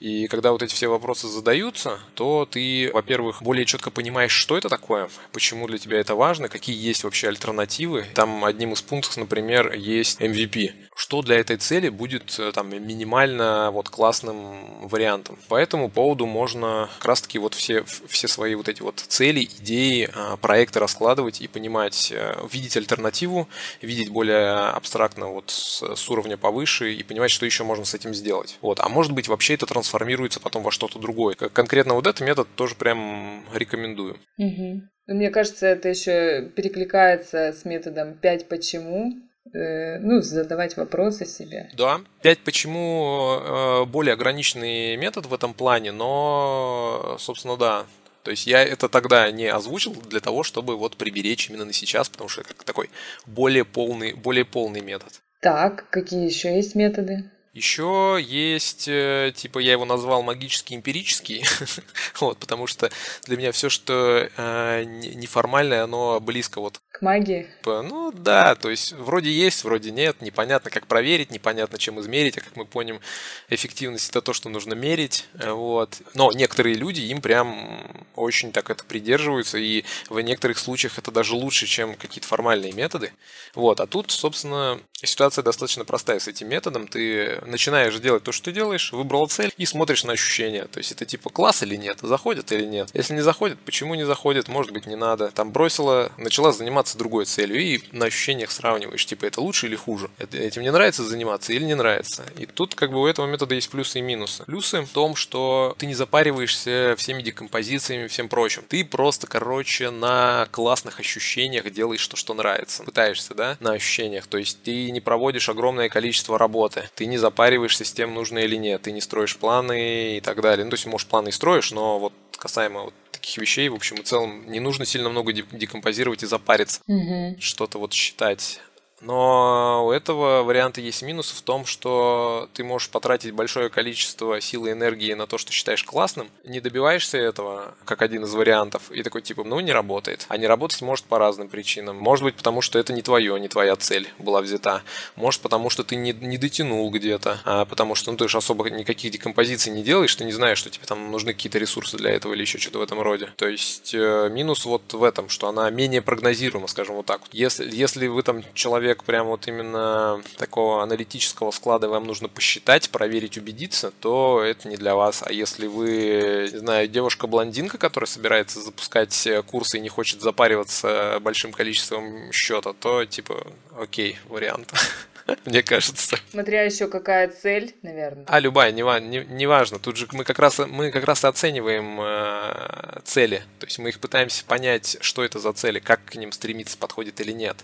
И 0.00 0.26
когда 0.28 0.52
вот 0.52 0.62
эти 0.62 0.74
все 0.74 0.88
вопросы 0.88 1.28
задаются, 1.28 1.98
то 2.14 2.46
ты, 2.50 2.90
во-первых, 2.92 3.42
более 3.42 3.64
четко 3.64 3.90
понимаешь, 3.90 4.32
что 4.32 4.56
это 4.56 4.68
такое, 4.68 5.08
почему 5.32 5.66
для 5.66 5.78
тебя 5.78 5.98
это 5.98 6.14
важно, 6.14 6.48
какие 6.48 6.76
есть 6.76 7.04
вообще 7.04 7.28
альтернативы. 7.28 8.06
Там 8.14 8.44
одним 8.44 8.72
из 8.72 8.82
пунктов, 8.82 9.16
например, 9.16 9.72
есть 9.74 10.20
MVP. 10.20 10.72
Что 10.96 11.22
для 11.22 11.36
этой 11.36 11.56
цели 11.56 11.88
будет 11.88 12.38
э, 12.38 12.52
там 12.52 12.70
минимально 12.70 13.70
вот 13.72 13.88
классным 13.88 14.86
вариантом. 14.86 15.38
По 15.48 15.56
этому 15.56 15.90
поводу 15.90 16.26
можно 16.26 16.88
как 16.98 17.06
раз 17.06 17.22
таки 17.24 17.38
вот 17.38 17.54
все, 17.54 17.84
все 18.08 18.28
свои 18.28 18.54
вот 18.54 18.68
эти 18.68 18.82
вот 18.82 19.00
цели, 19.00 19.44
идеи, 19.44 20.08
а, 20.14 20.36
проекты 20.36 20.80
раскладывать 20.80 21.40
и 21.40 21.48
понимать, 21.48 22.12
э, 22.14 22.34
видеть 22.50 22.76
альтернативу, 22.76 23.48
видеть 23.82 24.10
более 24.10 24.52
абстрактно 24.70 25.28
вот 25.28 25.50
с, 25.50 26.10
уровня 26.10 26.36
повыше 26.36 26.92
и 26.92 27.02
понимать, 27.02 27.30
что 27.30 27.46
еще 27.46 27.64
можно 27.64 27.84
с 27.84 27.94
этим 27.94 28.14
сделать. 28.14 28.58
Вот. 28.60 28.80
А 28.80 28.88
может 28.88 29.12
быть 29.12 29.28
вообще 29.28 29.54
это 29.54 29.66
трансформируется 29.66 30.40
потом 30.40 30.62
во 30.62 30.70
что-то 30.70 30.98
другое. 30.98 31.34
Конкретно 31.34 31.94
вот 31.94 32.06
этот 32.06 32.20
метод 32.20 32.48
тоже 32.54 32.74
прям 32.74 33.44
рекомендую. 33.52 34.18
Угу. 34.38 34.82
Мне 35.06 35.30
кажется, 35.30 35.66
это 35.66 35.88
еще 35.88 36.48
перекликается 36.56 37.52
с 37.52 37.64
методом 37.64 38.14
5 38.14 38.48
почему, 38.48 39.12
ну, 39.52 40.22
задавать 40.22 40.76
вопросы 40.76 41.26
себе. 41.26 41.70
Да. 41.74 42.00
Пять 42.22 42.40
почему 42.40 43.38
э, 43.40 43.84
более 43.84 44.14
ограниченный 44.14 44.96
метод 44.96 45.26
в 45.26 45.34
этом 45.34 45.54
плане, 45.54 45.92
но, 45.92 47.16
собственно, 47.18 47.56
да, 47.56 47.86
то 48.24 48.30
есть 48.30 48.46
я 48.46 48.64
это 48.64 48.88
тогда 48.88 49.30
не 49.30 49.46
озвучил 49.46 49.94
для 49.94 50.20
того, 50.20 50.42
чтобы 50.42 50.76
вот 50.76 50.96
приберечь 50.96 51.50
именно 51.50 51.66
на 51.66 51.74
сейчас, 51.74 52.08
потому 52.08 52.28
что 52.30 52.40
это 52.40 52.54
такой 52.64 52.90
более 53.26 53.66
полный, 53.66 54.14
более 54.14 54.46
полный 54.46 54.80
метод. 54.80 55.20
Так, 55.40 55.90
какие 55.90 56.24
еще 56.24 56.56
есть 56.56 56.74
методы? 56.74 57.30
Еще 57.52 58.18
есть, 58.20 58.88
э, 58.88 59.32
типа, 59.36 59.60
я 59.60 59.72
его 59.72 59.84
назвал 59.84 60.22
магический 60.22 60.74
эмпирический, 60.74 61.44
вот, 62.20 62.38
потому 62.38 62.66
что 62.66 62.90
для 63.26 63.36
меня 63.36 63.52
все, 63.52 63.68
что 63.68 64.28
э, 64.36 64.84
неформальное, 64.84 65.84
оно 65.84 66.18
близко 66.18 66.60
вот 66.60 66.80
к 66.94 67.02
магии? 67.02 67.48
Ну 67.64 68.12
да, 68.12 68.54
то 68.54 68.70
есть 68.70 68.92
вроде 68.92 69.30
есть, 69.30 69.64
вроде 69.64 69.90
нет, 69.90 70.22
непонятно, 70.22 70.70
как 70.70 70.86
проверить, 70.86 71.32
непонятно, 71.32 71.76
чем 71.76 72.00
измерить, 72.00 72.38
а 72.38 72.40
как 72.40 72.54
мы 72.54 72.64
поняем, 72.64 73.00
эффективность 73.48 74.10
это 74.10 74.22
то, 74.22 74.32
что 74.32 74.48
нужно 74.48 74.74
мерить, 74.74 75.26
э, 75.40 75.50
вот. 75.50 75.98
Но 76.14 76.30
некоторые 76.30 76.76
люди 76.76 77.00
им 77.00 77.20
прям 77.20 78.06
очень 78.14 78.52
так 78.52 78.70
это 78.70 78.84
придерживаются, 78.84 79.58
и 79.58 79.84
в 80.08 80.20
некоторых 80.20 80.56
случаях 80.58 80.96
это 80.98 81.10
даже 81.10 81.34
лучше, 81.34 81.66
чем 81.66 81.96
какие-то 81.96 82.28
формальные 82.28 82.72
методы, 82.72 83.12
вот. 83.56 83.80
А 83.80 83.88
тут, 83.88 84.12
собственно, 84.12 84.78
ситуация 85.02 85.42
достаточно 85.42 85.84
простая 85.84 86.20
с 86.20 86.28
этим 86.28 86.48
методом, 86.48 86.86
ты 86.86 87.40
начинаешь 87.44 87.98
делать 87.98 88.22
то, 88.22 88.30
что 88.30 88.44
ты 88.44 88.52
делаешь, 88.52 88.92
выбрал 88.92 89.26
цель 89.26 89.52
и 89.56 89.66
смотришь 89.66 90.04
на 90.04 90.12
ощущения, 90.12 90.66
то 90.66 90.78
есть 90.78 90.92
это 90.92 91.04
типа 91.04 91.28
класс 91.30 91.64
или 91.64 91.74
нет, 91.74 91.98
заходит 92.02 92.52
или 92.52 92.64
нет. 92.64 92.90
Если 92.94 93.14
не 93.14 93.22
заходит, 93.22 93.58
почему 93.58 93.96
не 93.96 94.04
заходит, 94.04 94.46
может 94.46 94.70
быть 94.70 94.86
не 94.86 94.96
надо. 94.96 95.32
Там 95.32 95.50
бросила, 95.50 96.12
начала 96.18 96.52
заниматься 96.52 96.83
заниматься 96.84 96.98
другой 96.98 97.24
целью 97.24 97.60
и 97.60 97.80
на 97.92 98.06
ощущениях 98.06 98.50
сравниваешь, 98.50 99.06
типа 99.06 99.26
это 99.26 99.40
лучше 99.40 99.66
или 99.66 99.76
хуже. 99.76 100.10
Этим 100.18 100.62
не 100.62 100.70
нравится 100.70 101.02
заниматься 101.02 101.52
или 101.52 101.64
не 101.64 101.74
нравится. 101.74 102.24
И 102.38 102.46
тут 102.46 102.74
как 102.74 102.90
бы 102.90 103.00
у 103.00 103.06
этого 103.06 103.26
метода 103.26 103.54
есть 103.54 103.70
плюсы 103.70 103.98
и 103.98 104.02
минусы. 104.02 104.44
Плюсы 104.44 104.82
в 104.82 104.88
том, 104.88 105.16
что 105.16 105.74
ты 105.78 105.86
не 105.86 105.94
запариваешься 105.94 106.94
всеми 106.98 107.22
декомпозициями 107.22 108.04
и 108.04 108.08
всем 108.08 108.28
прочим. 108.28 108.62
Ты 108.68 108.84
просто, 108.84 109.26
короче, 109.26 109.90
на 109.90 110.46
классных 110.50 111.00
ощущениях 111.00 111.70
делаешь 111.70 112.06
то, 112.06 112.16
что 112.16 112.34
нравится. 112.34 112.82
Пытаешься, 112.82 113.34
да, 113.34 113.56
на 113.60 113.72
ощущениях. 113.72 114.26
То 114.26 114.38
есть 114.38 114.62
ты 114.62 114.90
не 114.90 115.00
проводишь 115.00 115.48
огромное 115.48 115.88
количество 115.88 116.38
работы. 116.38 116.88
Ты 116.94 117.06
не 117.06 117.18
запариваешься 117.18 117.84
с 117.84 117.92
тем, 117.92 118.14
нужно 118.14 118.40
или 118.40 118.56
нет. 118.56 118.82
Ты 118.82 118.92
не 118.92 119.00
строишь 119.00 119.36
планы 119.36 120.18
и 120.18 120.20
так 120.20 120.40
далее. 120.40 120.64
Ну, 120.64 120.70
то 120.70 120.74
есть, 120.74 120.86
может, 120.86 121.08
планы 121.08 121.28
и 121.28 121.32
строишь, 121.32 121.72
но 121.72 121.98
вот 121.98 122.12
касаемо 122.36 122.82
вот 122.82 122.94
таких 123.24 123.38
вещей, 123.38 123.68
в 123.68 123.74
общем 123.74 123.96
и 123.96 124.02
целом, 124.02 124.50
не 124.50 124.60
нужно 124.60 124.84
сильно 124.84 125.08
много 125.08 125.32
декомпозировать 125.32 126.22
и 126.22 126.26
запариться. 126.26 126.80
Угу. 126.86 127.36
Что-то 127.40 127.78
вот 127.78 127.92
считать. 127.92 128.60
Но 129.04 129.86
у 129.86 129.90
этого 129.90 130.42
варианта 130.42 130.80
есть 130.80 131.02
минус 131.02 131.30
в 131.30 131.42
том, 131.42 131.66
что 131.66 132.48
ты 132.54 132.64
можешь 132.64 132.88
потратить 132.88 133.32
большое 133.32 133.68
количество 133.68 134.40
силы 134.40 134.70
и 134.70 134.72
энергии 134.72 135.12
на 135.12 135.26
то, 135.26 135.36
что 135.36 135.52
считаешь 135.52 135.84
классным, 135.84 136.30
не 136.44 136.60
добиваешься 136.60 137.18
этого, 137.18 137.74
как 137.84 138.00
один 138.00 138.24
из 138.24 138.32
вариантов, 138.32 138.90
и 138.90 139.02
такой 139.02 139.20
типа, 139.20 139.44
ну 139.44 139.60
не 139.60 139.72
работает. 139.72 140.24
А 140.28 140.38
не 140.38 140.46
работать 140.46 140.80
может 140.80 141.04
по 141.04 141.18
разным 141.18 141.48
причинам. 141.48 141.96
Может 141.96 142.24
быть, 142.24 142.34
потому 142.34 142.62
что 142.62 142.78
это 142.78 142.92
не 142.92 143.02
твое, 143.02 143.38
не 143.38 143.48
твоя 143.48 143.76
цель 143.76 144.08
была 144.18 144.40
взята. 144.40 144.82
Может, 145.16 145.42
потому 145.42 145.68
что 145.68 145.84
ты 145.84 145.96
не, 145.96 146.12
не 146.12 146.38
дотянул 146.38 146.90
где-то, 146.90 147.40
а 147.44 147.64
потому 147.66 147.94
что 147.94 148.10
ну, 148.10 148.16
ты 148.16 148.26
же 148.28 148.38
особо 148.38 148.70
никаких 148.70 149.12
декомпозиций 149.12 149.70
не 149.72 149.82
делаешь, 149.82 150.14
ты 150.14 150.24
не 150.24 150.32
знаешь, 150.32 150.58
что 150.58 150.70
тебе 150.70 150.86
там 150.86 151.10
нужны 151.10 151.34
какие-то 151.34 151.58
ресурсы 151.58 151.98
для 151.98 152.10
этого 152.10 152.32
или 152.32 152.40
еще 152.40 152.58
что-то 152.58 152.78
в 152.78 152.82
этом 152.82 153.02
роде. 153.02 153.28
То 153.36 153.48
есть 153.48 153.94
э, 153.94 154.30
минус 154.30 154.64
вот 154.64 154.94
в 154.94 155.02
этом, 155.04 155.28
что 155.28 155.48
она 155.48 155.68
менее 155.68 156.00
прогнозируема, 156.00 156.68
скажем 156.68 156.96
вот 156.96 157.06
так. 157.06 157.20
Если, 157.32 157.68
если 157.70 158.06
вы 158.06 158.22
там 158.22 158.42
человек 158.54 158.93
человек 158.94 159.04
прям 159.04 159.26
вот 159.26 159.48
именно 159.48 160.22
такого 160.36 160.82
аналитического 160.82 161.50
склада 161.50 161.88
вам 161.88 162.06
нужно 162.06 162.28
посчитать, 162.28 162.90
проверить, 162.90 163.36
убедиться, 163.36 163.92
то 164.00 164.42
это 164.42 164.68
не 164.68 164.76
для 164.76 164.94
вас. 164.94 165.22
А 165.24 165.32
если 165.32 165.66
вы, 165.66 166.48
не 166.52 166.58
знаю, 166.58 166.88
девушка-блондинка, 166.88 167.78
которая 167.78 168.06
собирается 168.06 168.60
запускать 168.60 169.28
курсы 169.46 169.78
и 169.78 169.80
не 169.80 169.88
хочет 169.88 170.20
запариваться 170.20 171.18
большим 171.20 171.52
количеством 171.52 172.32
счета, 172.32 172.72
то 172.72 173.04
типа 173.04 173.46
окей, 173.78 174.18
вариант. 174.28 174.72
мне 175.44 175.62
кажется. 175.62 176.18
Смотря 176.30 176.62
еще 176.62 176.88
какая 176.88 177.28
цель, 177.28 177.74
наверное. 177.82 178.24
А 178.26 178.38
любая, 178.40 178.72
не, 178.72 178.82
не, 179.00 179.24
не 179.24 179.46
важно. 179.46 179.78
Тут 179.78 179.96
же 179.96 180.06
мы 180.12 180.24
как 180.24 180.38
раз 180.38 180.58
мы 180.58 180.90
как 180.90 181.04
раз 181.04 181.24
оцениваем 181.24 181.98
э, 182.00 183.00
цели, 183.04 183.42
то 183.58 183.66
есть 183.66 183.78
мы 183.78 183.90
их 183.90 184.00
пытаемся 184.00 184.44
понять, 184.44 184.96
что 185.00 185.24
это 185.24 185.38
за 185.38 185.52
цели, 185.52 185.78
как 185.78 186.04
к 186.04 186.14
ним 186.16 186.32
стремиться, 186.32 186.76
подходит 186.76 187.20
или 187.20 187.32
нет. 187.32 187.56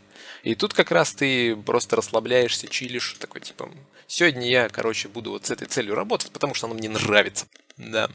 И 0.43 0.55
тут 0.55 0.75
как 0.75 0.91
раз 0.91 1.13
ты 1.13 1.55
просто 1.57 1.97
расслабляешься, 1.97 2.69
чилишь, 2.69 3.17
такой 3.19 3.41
типа, 3.43 3.71
сегодня 4.07 4.49
я, 4.49 4.69
короче, 4.69 5.09
буду 5.09 5.33
вот 5.33 5.47
с 5.47 5.51
этой 5.51 5.67
целью 5.67 5.95
работать, 5.95 6.31
потому 6.33 6.55
что 6.55 6.67
она 6.67 6.75
мне 6.75 6.89
нравится. 6.89 7.47
Да. 7.77 8.09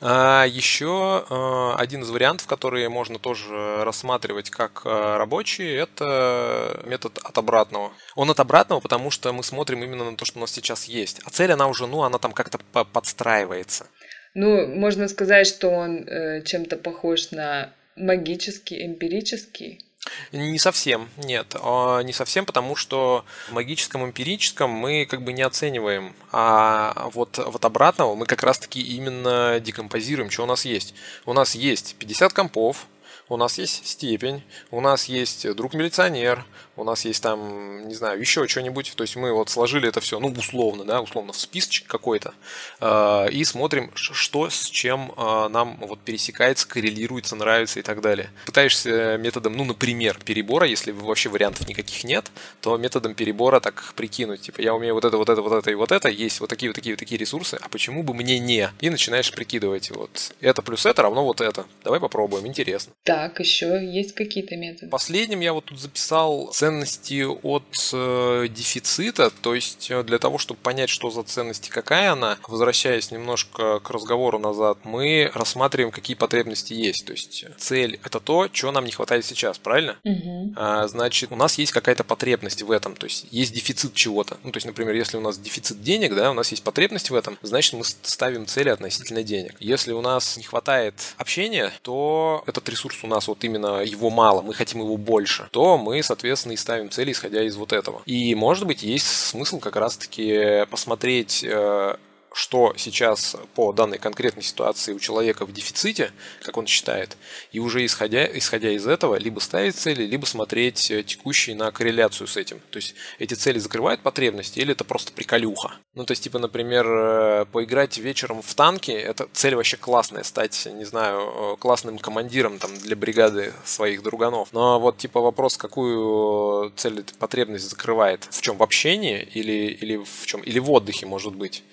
А 0.00 0.44
еще 0.46 1.24
а, 1.28 1.76
один 1.76 2.02
из 2.02 2.10
вариантов, 2.10 2.46
которые 2.46 2.88
можно 2.88 3.18
тоже 3.18 3.84
рассматривать 3.84 4.50
как 4.50 4.82
а, 4.84 5.18
рабочий, 5.18 5.70
это 5.70 6.80
метод 6.84 7.18
от 7.18 7.36
обратного. 7.36 7.92
Он 8.14 8.30
от 8.30 8.40
обратного, 8.40 8.80
потому 8.80 9.10
что 9.10 9.32
мы 9.32 9.42
смотрим 9.42 9.84
именно 9.84 10.10
на 10.10 10.16
то, 10.16 10.24
что 10.24 10.38
у 10.38 10.40
нас 10.40 10.50
сейчас 10.50 10.84
есть. 10.84 11.20
А 11.24 11.30
цель, 11.30 11.52
она 11.52 11.66
уже, 11.66 11.86
ну, 11.86 12.02
она 12.02 12.18
там 12.18 12.32
как-то 12.32 12.58
подстраивается. 12.84 13.86
Ну, 14.34 14.66
можно 14.66 15.08
сказать, 15.08 15.46
что 15.46 15.68
он 15.68 16.08
э, 16.08 16.42
чем-то 16.42 16.76
похож 16.76 17.30
на 17.32 17.72
магический, 17.96 18.86
эмпирический. 18.86 19.84
Не 20.32 20.58
совсем, 20.58 21.10
нет. 21.18 21.54
А, 21.62 22.00
не 22.00 22.12
совсем, 22.12 22.46
потому 22.46 22.74
что 22.74 23.24
в 23.48 23.52
магическом 23.52 24.04
эмпирическом 24.04 24.70
мы 24.70 25.04
как 25.04 25.22
бы 25.22 25.32
не 25.32 25.42
оцениваем. 25.42 26.14
А 26.32 27.10
вот, 27.12 27.38
вот 27.38 27.64
обратного 27.64 28.14
мы 28.14 28.24
как 28.26 28.42
раз-таки 28.42 28.80
именно 28.80 29.60
декомпозируем, 29.60 30.30
что 30.30 30.44
у 30.44 30.46
нас 30.46 30.64
есть. 30.64 30.94
У 31.26 31.34
нас 31.34 31.54
есть 31.54 31.96
50 31.98 32.32
компов, 32.32 32.86
у 33.30 33.36
нас 33.36 33.58
есть 33.58 33.86
степень, 33.86 34.42
у 34.70 34.80
нас 34.80 35.06
есть 35.06 35.50
друг-милиционер, 35.54 36.44
у 36.76 36.84
нас 36.84 37.04
есть 37.04 37.22
там, 37.22 37.86
не 37.86 37.94
знаю, 37.94 38.18
еще 38.18 38.46
что-нибудь. 38.48 38.92
То 38.96 39.02
есть 39.02 39.14
мы 39.14 39.32
вот 39.32 39.50
сложили 39.50 39.88
это 39.88 40.00
все, 40.00 40.18
ну, 40.18 40.28
условно, 40.28 40.84
да, 40.84 41.00
условно 41.00 41.32
в 41.32 41.38
списочек 41.38 41.86
какой-то, 41.86 42.34
э, 42.80 43.30
и 43.30 43.44
смотрим, 43.44 43.92
что 43.94 44.50
с 44.50 44.64
чем 44.64 45.12
э, 45.16 45.48
нам 45.48 45.76
вот 45.80 46.00
пересекается, 46.00 46.66
коррелируется, 46.66 47.36
нравится 47.36 47.78
и 47.78 47.82
так 47.82 48.00
далее. 48.00 48.30
Пытаешься 48.46 49.16
методом, 49.18 49.56
ну, 49.56 49.64
например, 49.64 50.18
перебора, 50.24 50.66
если 50.66 50.90
вообще 50.90 51.28
вариантов 51.28 51.68
никаких 51.68 52.02
нет, 52.02 52.30
то 52.60 52.76
методом 52.76 53.14
перебора 53.14 53.60
так 53.60 53.94
прикинуть, 53.94 54.42
типа, 54.42 54.60
я 54.60 54.74
умею 54.74 54.94
вот 54.94 55.04
это, 55.04 55.16
вот 55.16 55.28
это, 55.28 55.40
вот 55.40 55.52
это 55.52 55.70
и 55.70 55.74
вот 55.74 55.92
это, 55.92 56.08
есть 56.08 56.40
вот 56.40 56.50
такие, 56.50 56.70
вот 56.70 56.74
такие, 56.74 56.94
вот 56.94 56.98
такие 56.98 57.18
ресурсы, 57.18 57.58
а 57.60 57.68
почему 57.68 58.02
бы 58.02 58.12
мне 58.12 58.40
не? 58.40 58.70
И 58.80 58.90
начинаешь 58.90 59.30
прикидывать, 59.30 59.90
вот, 59.90 60.34
это 60.40 60.62
плюс 60.62 60.84
это 60.84 61.02
равно 61.02 61.24
вот 61.24 61.40
это. 61.40 61.66
Давай 61.84 62.00
попробуем, 62.00 62.46
интересно. 62.46 62.92
Да, 63.04 63.19
так, 63.20 63.38
еще 63.38 63.84
есть 63.84 64.14
какие-то 64.14 64.56
методы? 64.56 64.88
Последним 64.88 65.40
я 65.40 65.52
вот 65.52 65.66
тут 65.66 65.78
записал 65.78 66.50
ценности 66.52 67.22
от 67.24 67.64
э, 67.92 68.46
дефицита, 68.48 69.30
то 69.30 69.54
есть 69.54 69.90
э, 69.90 70.02
для 70.04 70.18
того, 70.18 70.38
чтобы 70.38 70.58
понять, 70.60 70.88
что 70.88 71.10
за 71.10 71.22
ценности, 71.22 71.68
какая 71.68 72.12
она, 72.12 72.38
возвращаясь 72.48 73.10
немножко 73.10 73.80
к 73.80 73.90
разговору 73.90 74.38
назад, 74.38 74.78
мы 74.84 75.30
рассматриваем, 75.34 75.92
какие 75.92 76.16
потребности 76.16 76.72
есть. 76.72 77.04
То 77.04 77.12
есть 77.12 77.44
цель 77.58 78.00
это 78.02 78.20
то, 78.20 78.48
чего 78.48 78.72
нам 78.72 78.86
не 78.86 78.92
хватает 78.92 79.26
сейчас, 79.26 79.58
правильно? 79.58 79.98
Угу. 80.02 80.54
А, 80.56 80.88
значит, 80.88 81.30
у 81.30 81.36
нас 81.36 81.58
есть 81.58 81.72
какая-то 81.72 82.04
потребность 82.04 82.62
в 82.62 82.70
этом, 82.70 82.96
то 82.96 83.04
есть 83.04 83.26
есть 83.30 83.52
дефицит 83.52 83.92
чего-то. 83.92 84.38
Ну, 84.44 84.50
то 84.50 84.56
есть, 84.56 84.66
например, 84.66 84.94
если 84.94 85.18
у 85.18 85.20
нас 85.20 85.38
дефицит 85.38 85.82
денег, 85.82 86.14
да, 86.14 86.30
у 86.30 86.34
нас 86.34 86.50
есть 86.52 86.62
потребность 86.62 87.10
в 87.10 87.14
этом, 87.14 87.36
значит, 87.42 87.74
мы 87.74 87.84
ставим 87.84 88.46
цели 88.46 88.70
относительно 88.70 89.22
денег. 89.22 89.56
Если 89.60 89.92
у 89.92 90.00
нас 90.00 90.38
не 90.38 90.44
хватает 90.44 90.94
общения, 91.18 91.70
то 91.82 92.42
этот 92.46 92.66
ресурс 92.70 93.04
у 93.04 93.09
нас 93.10 93.28
вот 93.28 93.44
именно 93.44 93.82
его 93.82 94.10
мало, 94.10 94.42
мы 94.42 94.54
хотим 94.54 94.80
его 94.80 94.96
больше, 94.96 95.48
то 95.50 95.76
мы, 95.78 96.02
соответственно, 96.02 96.52
и 96.52 96.56
ставим 96.56 96.90
цели, 96.90 97.12
исходя 97.12 97.42
из 97.42 97.56
вот 97.56 97.72
этого. 97.72 98.02
И, 98.06 98.34
может 98.34 98.66
быть, 98.66 98.82
есть 98.82 99.06
смысл 99.06 99.58
как 99.58 99.76
раз-таки 99.76 100.66
посмотреть 100.70 101.44
э, 101.44 101.96
что 102.32 102.74
сейчас 102.76 103.36
по 103.54 103.72
данной 103.72 103.98
конкретной 103.98 104.42
ситуации 104.42 104.92
у 104.92 104.98
человека 104.98 105.44
в 105.44 105.52
дефиците, 105.52 106.12
как 106.42 106.56
он 106.56 106.66
считает, 106.66 107.16
и 107.52 107.58
уже 107.58 107.84
исходя, 107.84 108.26
исходя 108.26 108.70
из 108.70 108.86
этого, 108.86 109.16
либо 109.16 109.40
ставить 109.40 109.76
цели, 109.76 110.04
либо 110.04 110.26
смотреть 110.26 110.90
э, 110.90 111.02
текущие 111.02 111.56
на 111.56 111.70
корреляцию 111.72 112.26
с 112.28 112.36
этим. 112.36 112.60
То 112.70 112.76
есть 112.76 112.94
эти 113.18 113.34
цели 113.34 113.58
закрывают 113.58 114.02
потребности 114.02 114.60
или 114.60 114.72
это 114.72 114.84
просто 114.84 115.12
приколюха. 115.12 115.72
Ну, 115.94 116.04
то 116.04 116.12
есть, 116.12 116.22
типа, 116.22 116.38
например, 116.38 116.86
э, 116.88 117.46
поиграть 117.50 117.98
вечером 117.98 118.42
в 118.42 118.54
танки, 118.54 118.92
это 118.92 119.28
цель 119.32 119.56
вообще 119.56 119.76
классная, 119.76 120.22
стать, 120.22 120.68
не 120.72 120.84
знаю, 120.84 121.54
э, 121.54 121.56
классным 121.58 121.98
командиром 121.98 122.58
там 122.58 122.76
для 122.78 122.94
бригады 122.94 123.52
своих 123.64 124.02
друганов. 124.02 124.48
Но 124.52 124.78
вот, 124.78 124.98
типа, 124.98 125.20
вопрос, 125.20 125.56
какую 125.56 126.72
цель 126.76 127.04
потребность 127.18 127.68
закрывает? 127.68 128.28
В 128.30 128.40
чем? 128.40 128.56
В 128.56 128.62
общении 128.62 129.20
или, 129.34 129.72
или 129.72 129.96
в 129.96 130.26
чем? 130.26 130.42
Или 130.42 130.58
в 130.60 130.70
отдыхе, 130.70 131.06
может 131.06 131.34
быть? 131.34 131.64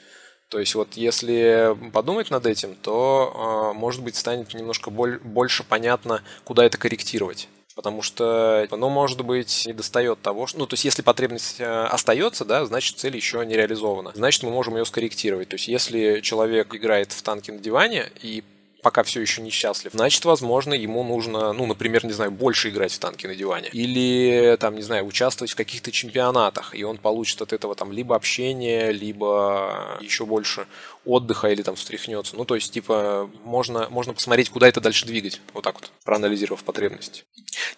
То 0.50 0.60
есть 0.60 0.76
вот 0.76 0.94
если 0.94 1.76
подумать 1.92 2.30
над 2.30 2.46
этим, 2.46 2.76
то, 2.76 3.34
а, 3.36 3.74
может 3.74 4.02
быть, 4.02 4.16
станет 4.16 4.54
немножко 4.54 4.90
больше 4.90 5.64
понятно, 5.64 6.24
куда 6.44 6.66
это 6.66 6.78
корректировать. 6.78 7.50
Потому 7.76 8.02
что, 8.02 8.68
ну, 8.72 8.90
может 8.90 9.22
быть, 9.22 9.66
не 9.68 9.74
достает 9.74 10.20
того, 10.24 10.48
что... 10.48 10.58
Ну, 10.58 10.66
то 10.66 10.74
есть, 10.74 10.84
если 10.84 11.04
потребность 11.04 11.60
э, 11.60 11.64
остается, 11.64 12.44
да, 12.44 12.66
значит, 12.66 12.98
цель 12.98 13.16
еще 13.16 13.46
не 13.46 13.56
реализована. 13.56 14.12
Значит, 14.16 14.42
мы 14.42 14.50
можем 14.50 14.78
ее 14.78 14.84
скорректировать. 14.84 15.50
То 15.50 15.58
есть, 15.58 15.68
если 15.68 16.22
человек 16.22 16.74
играет 16.74 17.12
в 17.12 17.22
танки 17.22 17.52
на 17.52 17.60
диване 17.60 18.10
и 18.24 18.44
пока 18.82 19.04
все 19.04 19.22
еще 19.22 19.42
несчастлив, 19.42 19.92
значит, 19.94 20.24
возможно, 20.26 20.74
ему 20.74 21.04
нужно, 21.04 21.54
ну, 21.54 21.66
например, 21.66 22.06
не 22.06 22.14
знаю, 22.14 22.32
больше 22.32 22.70
играть 22.70 22.94
в 22.94 23.00
танки 23.00 23.28
на 23.28 23.36
диване. 23.36 23.70
Или, 23.74 24.58
там, 24.60 24.76
не 24.76 24.82
знаю, 24.82 25.06
участвовать 25.06 25.52
в 25.52 25.56
каких-то 25.56 25.92
чемпионатах, 25.92 26.76
и 26.76 26.84
он 26.84 26.98
получит 26.98 27.42
от 27.42 27.54
этого 27.54 27.76
там 27.76 27.92
либо 27.92 28.16
общение, 28.16 28.92
либо 28.92 29.98
еще 30.02 30.26
больше 30.26 30.68
отдыха 31.06 31.50
или 31.50 31.62
там 31.62 31.76
встряхнется. 31.76 32.36
Ну, 32.36 32.46
то 32.46 32.56
есть, 32.56 32.72
типа, 32.74 33.30
можно, 33.44 33.88
можно 33.90 34.14
посмотреть, 34.14 34.50
куда 34.50 34.68
это 34.68 34.82
дальше 34.82 35.06
двигать, 35.06 35.42
вот 35.54 35.64
так 35.64 35.76
вот, 35.76 35.92
проанализировав 36.04 36.64
потребности. 36.64 37.24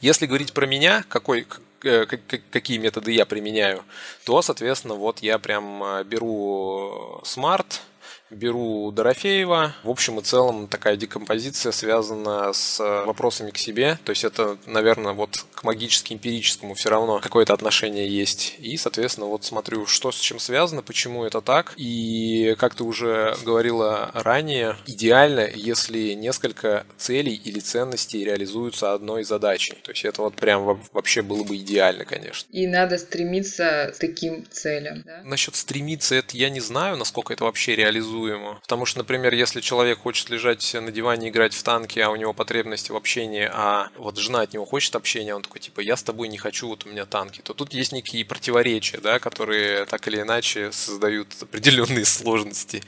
Если 0.01 0.25
говорить 0.25 0.53
про 0.53 0.65
меня, 0.65 1.03
какой, 1.07 1.47
э, 1.83 2.05
какие 2.05 2.77
методы 2.77 3.11
я 3.11 3.25
применяю, 3.25 3.83
то, 4.25 4.41
соответственно, 4.41 4.95
вот 4.95 5.19
я 5.19 5.39
прям 5.39 5.83
э, 5.83 6.03
беру 6.03 7.21
смарт, 7.23 7.81
беру 8.29 8.91
Дорофеева. 8.91 9.73
В 9.83 9.89
общем 9.89 10.19
и 10.19 10.23
целом 10.23 10.67
такая 10.67 10.95
декомпозиция 10.95 11.71
связана 11.71 12.53
с 12.53 12.79
э, 12.79 13.05
вопросами 13.05 13.51
к 13.51 13.57
себе. 13.57 13.97
То 14.03 14.11
есть 14.11 14.23
это, 14.23 14.57
наверное, 14.65 15.13
вот 15.13 15.45
к 15.59 15.63
магически-эмпирическому 15.63 16.73
все 16.73 16.89
равно 16.89 17.19
какое-то 17.19 17.53
отношение 17.53 18.07
есть. 18.09 18.55
И, 18.59 18.75
соответственно, 18.77 19.27
вот 19.27 19.45
смотрю, 19.45 19.85
что 19.85 20.11
с 20.11 20.19
чем 20.19 20.39
связано, 20.39 20.81
почему 20.81 21.23
это 21.23 21.41
так. 21.41 21.73
И, 21.77 22.55
как 22.57 22.75
ты 22.75 22.83
уже 22.83 23.35
говорила 23.45 24.11
ранее, 24.13 24.75
идеально, 24.85 25.49
если 25.53 26.13
несколько 26.13 26.85
целей 26.97 27.35
или 27.35 27.59
ценностей 27.59 28.25
реализуются 28.25 28.93
одной 28.93 29.23
задачей. 29.23 29.75
То 29.83 29.91
есть 29.91 30.05
это 30.05 30.21
вот 30.21 30.35
прям 30.35 30.81
вообще 30.91 31.21
было 31.21 31.43
бы 31.43 31.55
идеально, 31.57 32.05
конечно. 32.05 32.47
И 32.51 32.67
надо 32.67 32.97
стремиться 32.97 33.93
к 33.95 33.99
таким 33.99 34.45
целям. 34.51 35.03
Да? 35.05 35.21
Насчет 35.23 35.55
стремиться, 35.55 36.15
это 36.15 36.35
я 36.35 36.49
не 36.49 36.59
знаю, 36.59 36.97
насколько 36.97 37.33
это 37.33 37.45
вообще 37.45 37.75
предсказуемо. 38.09 38.59
Потому 38.61 38.85
что, 38.85 38.99
например, 38.99 39.33
если 39.33 39.61
человек 39.61 39.99
хочет 39.99 40.29
лежать 40.29 40.73
на 40.73 40.91
диване 40.91 41.29
играть 41.29 41.53
в 41.53 41.63
танки, 41.63 41.99
а 41.99 42.09
у 42.09 42.15
него 42.15 42.33
потребности 42.33 42.91
в 42.91 42.95
общении, 42.95 43.49
а 43.51 43.89
вот 43.97 44.17
жена 44.17 44.41
от 44.41 44.53
него 44.53 44.65
хочет 44.65 44.95
общения, 44.95 45.35
он 45.35 45.41
такой, 45.49 45.61
типа, 45.61 45.79
я 45.79 45.97
с 45.97 46.03
тобой 46.03 46.27
не 46.27 46.37
хочу, 46.37 46.67
вот 46.67 46.85
у 46.85 46.89
меня 46.89 47.05
танки, 47.05 47.41
то 47.41 47.55
тут 47.55 47.73
есть 47.73 47.91
некие 47.91 48.23
противоречия, 48.23 48.99
да, 48.99 49.17
которые 49.17 49.85
так 49.85 50.07
или 50.07 50.21
иначе 50.21 50.71
создают 50.71 51.27
определенные 51.41 52.05
сложности. 52.05 52.83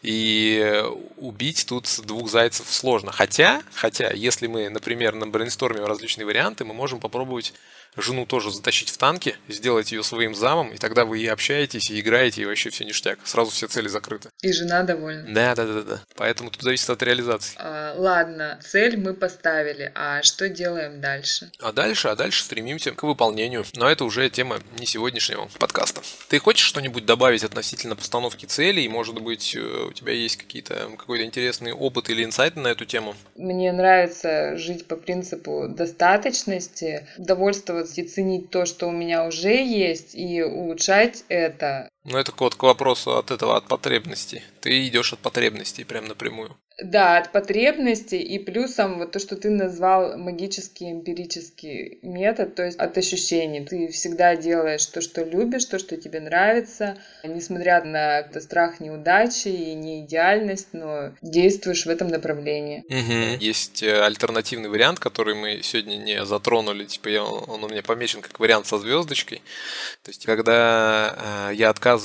И 0.00 0.82
убить 1.18 1.66
тут 1.68 1.86
двух 2.04 2.30
зайцев 2.30 2.66
сложно. 2.70 3.12
Хотя, 3.12 3.62
хотя, 3.74 4.10
если 4.12 4.46
мы, 4.46 4.70
например, 4.70 5.14
на 5.14 5.26
брейнстормим 5.26 5.84
различные 5.84 6.24
варианты, 6.24 6.64
мы 6.64 6.72
можем 6.72 7.00
попробовать 7.00 7.52
жену 7.96 8.26
тоже 8.26 8.50
затащить 8.50 8.90
в 8.90 8.98
танки, 8.98 9.36
сделать 9.48 9.92
ее 9.92 10.02
своим 10.02 10.34
замом, 10.34 10.72
и 10.72 10.76
тогда 10.76 11.04
вы 11.04 11.20
и 11.20 11.26
общаетесь, 11.26 11.90
и 11.90 12.00
играете, 12.00 12.42
и 12.42 12.44
вообще 12.44 12.70
все 12.70 12.84
ништяк. 12.84 13.18
Сразу 13.24 13.50
все 13.50 13.66
цели 13.66 13.88
закрыты. 13.88 14.30
И 14.42 14.52
жена 14.52 14.82
довольна. 14.82 15.32
Да, 15.32 15.54
да, 15.54 15.64
да, 15.64 15.82
да. 15.82 16.00
Поэтому 16.16 16.50
тут 16.50 16.62
зависит 16.62 16.88
от 16.90 17.02
реализации. 17.02 17.56
А, 17.58 17.94
ладно, 17.96 18.58
цель 18.62 18.96
мы 18.96 19.14
поставили, 19.14 19.92
а 19.94 20.22
что 20.22 20.48
делаем 20.48 21.00
дальше? 21.00 21.50
А 21.60 21.72
дальше, 21.72 22.08
а 22.08 22.16
дальше 22.16 22.44
стремимся 22.44 22.92
к 22.92 23.02
выполнению. 23.02 23.64
Но 23.74 23.88
это 23.88 24.04
уже 24.04 24.28
тема 24.30 24.60
не 24.78 24.86
сегодняшнего 24.86 25.48
подкаста. 25.58 26.02
Ты 26.28 26.38
хочешь 26.38 26.66
что-нибудь 26.66 27.06
добавить 27.06 27.44
относительно 27.44 27.96
постановки 27.96 28.46
целей? 28.46 28.88
Может 28.88 29.20
быть, 29.20 29.54
э, 29.56 29.86
у 29.88 29.92
тебя 29.92 30.12
есть 30.12 30.36
какие-то 30.36 30.90
какой-то 30.96 31.24
интересный 31.24 31.72
опыт 31.72 32.10
или 32.10 32.24
инсайты 32.24 32.60
на 32.60 32.68
эту 32.68 32.84
тему? 32.84 33.14
Мне 33.36 33.72
нравится 33.72 34.56
жить 34.56 34.86
по 34.86 34.96
принципу 34.96 35.66
достаточности, 35.68 37.08
довольствоваться 37.18 37.85
и 37.94 38.02
ценить 38.02 38.50
то, 38.50 38.66
что 38.66 38.88
у 38.88 38.92
меня 38.92 39.26
уже 39.26 39.54
есть, 39.64 40.14
и 40.14 40.42
улучшать 40.42 41.24
это. 41.28 41.88
Ну, 42.06 42.18
это 42.18 42.32
вот 42.38 42.54
к 42.54 42.62
вопросу 42.62 43.18
от 43.18 43.30
этого, 43.32 43.56
от 43.56 43.66
потребностей. 43.66 44.42
Ты 44.60 44.86
идешь 44.86 45.12
от 45.12 45.18
потребностей 45.18 45.84
прям 45.84 46.06
напрямую. 46.06 46.56
Да, 46.82 47.16
от 47.16 47.32
потребностей 47.32 48.18
и 48.18 48.38
плюсом 48.38 48.98
вот 48.98 49.12
то, 49.12 49.18
что 49.18 49.36
ты 49.36 49.48
назвал 49.48 50.18
магический 50.18 50.92
эмпирический 50.92 51.98
метод, 52.02 52.54
то 52.54 52.64
есть 52.64 52.78
от 52.78 52.98
ощущений. 52.98 53.64
Ты 53.64 53.88
всегда 53.88 54.36
делаешь 54.36 54.84
то, 54.84 55.00
что 55.00 55.24
любишь, 55.24 55.64
то, 55.64 55.78
что 55.78 55.96
тебе 55.96 56.20
нравится, 56.20 56.98
несмотря 57.24 57.82
на 57.82 58.28
страх 58.40 58.78
неудачи 58.80 59.48
и 59.48 59.72
неидеальность, 59.72 60.68
но 60.72 61.12
действуешь 61.22 61.86
в 61.86 61.88
этом 61.88 62.08
направлении. 62.08 62.84
Угу. 62.90 63.42
Есть 63.42 63.82
э, 63.82 64.02
альтернативный 64.02 64.68
вариант, 64.68 64.98
который 64.98 65.34
мы 65.34 65.60
сегодня 65.62 65.96
не 65.96 66.26
затронули, 66.26 66.84
типа 66.84 67.08
я, 67.08 67.24
он 67.24 67.64
у 67.64 67.68
меня 67.68 67.82
помечен 67.82 68.20
как 68.20 68.38
вариант 68.38 68.66
со 68.66 68.78
звездочкой. 68.78 69.40
То 70.02 70.10
есть 70.10 70.26
когда 70.26 71.48
э, 71.50 71.54
я 71.54 71.70
отказываюсь 71.70 71.95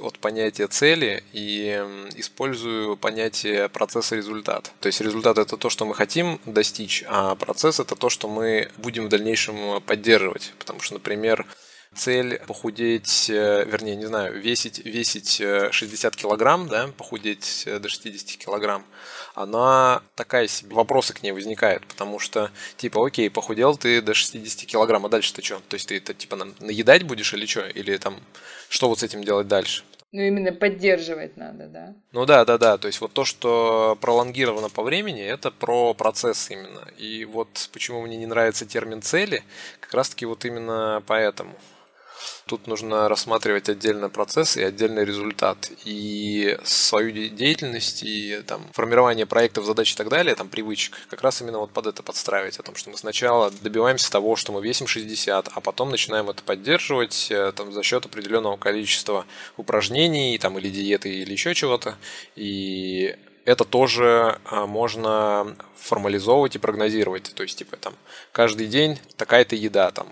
от 0.00 0.18
понятия 0.18 0.66
цели 0.66 1.24
и 1.32 1.82
использую 2.16 2.96
понятие 2.96 3.68
процесса 3.68 4.16
результат. 4.16 4.72
То 4.80 4.86
есть 4.86 5.00
результат 5.00 5.38
это 5.38 5.56
то, 5.56 5.70
что 5.70 5.84
мы 5.84 5.94
хотим 5.94 6.40
достичь, 6.44 7.04
а 7.08 7.34
процесс 7.34 7.80
это 7.80 7.96
то, 7.96 8.10
что 8.10 8.28
мы 8.28 8.70
будем 8.76 9.06
в 9.06 9.08
дальнейшем 9.08 9.80
поддерживать. 9.82 10.52
Потому 10.58 10.80
что, 10.80 10.94
например, 10.94 11.46
цель 11.94 12.38
похудеть, 12.46 13.30
э, 13.30 13.64
вернее, 13.64 13.96
не 13.96 14.06
знаю, 14.06 14.40
весить, 14.40 14.78
весить 14.84 15.42
60 15.70 16.14
э, 16.14 16.18
килограмм, 16.18 16.68
да, 16.68 16.88
похудеть 16.96 17.64
э, 17.66 17.78
до 17.78 17.88
60 17.88 18.38
килограмм, 18.38 18.84
она 19.34 20.02
такая 20.14 20.46
себе, 20.48 20.74
вопросы 20.74 21.14
к 21.14 21.22
ней 21.22 21.32
возникают, 21.32 21.86
потому 21.86 22.18
что, 22.18 22.50
типа, 22.76 23.06
окей, 23.06 23.30
похудел 23.30 23.76
ты 23.76 24.00
до 24.02 24.14
60 24.14 24.66
килограмм, 24.66 25.06
а 25.06 25.08
дальше 25.08 25.32
ты 25.34 25.42
что? 25.42 25.60
То 25.68 25.74
есть 25.74 25.88
ты 25.88 25.96
это, 25.96 26.14
типа, 26.14 26.36
наедать 26.60 27.04
будешь 27.04 27.32
или 27.34 27.46
что? 27.46 27.66
Или 27.68 27.96
там, 27.96 28.20
что 28.68 28.88
вот 28.88 29.00
с 29.00 29.02
этим 29.02 29.22
делать 29.24 29.48
дальше? 29.48 29.84
Ну, 30.10 30.22
именно 30.22 30.52
поддерживать 30.52 31.36
надо, 31.36 31.66
да? 31.66 31.94
Ну 32.12 32.24
да, 32.24 32.46
да, 32.46 32.56
да. 32.56 32.78
То 32.78 32.86
есть 32.86 33.00
вот 33.02 33.12
то, 33.12 33.26
что 33.26 33.98
пролонгировано 34.00 34.70
по 34.70 34.82
времени, 34.82 35.22
это 35.22 35.50
про 35.50 35.92
процесс 35.92 36.50
именно. 36.50 36.88
И 36.96 37.26
вот 37.26 37.68
почему 37.74 38.00
мне 38.00 38.16
не 38.16 38.24
нравится 38.24 38.64
термин 38.64 39.02
цели, 39.02 39.42
как 39.80 39.92
раз 39.92 40.08
таки 40.08 40.24
вот 40.24 40.46
именно 40.46 41.02
поэтому. 41.06 41.54
Тут 42.46 42.66
нужно 42.66 43.08
рассматривать 43.08 43.68
отдельно 43.68 44.08
процесс 44.08 44.56
и 44.56 44.62
отдельный 44.62 45.04
результат. 45.04 45.70
И 45.84 46.58
свою 46.64 47.12
деятельность 47.12 48.02
и 48.02 48.42
там, 48.46 48.62
формирование 48.72 49.26
проектов, 49.26 49.64
задач 49.64 49.92
и 49.92 49.96
так 49.96 50.08
далее, 50.08 50.34
там, 50.34 50.48
привычек, 50.48 50.96
как 51.10 51.22
раз 51.22 51.42
именно 51.42 51.58
вот 51.58 51.70
под 51.70 51.86
это 51.86 52.02
подстраивать. 52.02 52.58
О 52.58 52.62
том, 52.62 52.74
что 52.74 52.90
мы 52.90 52.96
сначала 52.96 53.50
добиваемся 53.62 54.10
того, 54.10 54.36
что 54.36 54.52
мы 54.52 54.62
весим 54.62 54.86
60, 54.86 55.48
а 55.52 55.60
потом 55.60 55.90
начинаем 55.90 56.30
это 56.30 56.42
поддерживать 56.42 57.28
э, 57.30 57.52
там, 57.54 57.72
за 57.72 57.82
счет 57.82 58.06
определенного 58.06 58.56
количества 58.56 59.26
упражнений 59.56 60.38
там, 60.38 60.58
или 60.58 60.68
диеты 60.68 61.10
или 61.10 61.32
еще 61.32 61.54
чего-то. 61.54 61.96
И 62.36 63.16
это 63.48 63.64
тоже 63.64 64.38
а, 64.44 64.66
можно 64.66 65.56
формализовывать 65.76 66.56
и 66.56 66.58
прогнозировать. 66.58 67.32
То 67.34 67.42
есть, 67.42 67.58
типа, 67.58 67.78
там, 67.78 67.94
каждый 68.30 68.66
день 68.66 68.98
такая-то 69.16 69.56
еда, 69.56 69.90
там, 69.90 70.08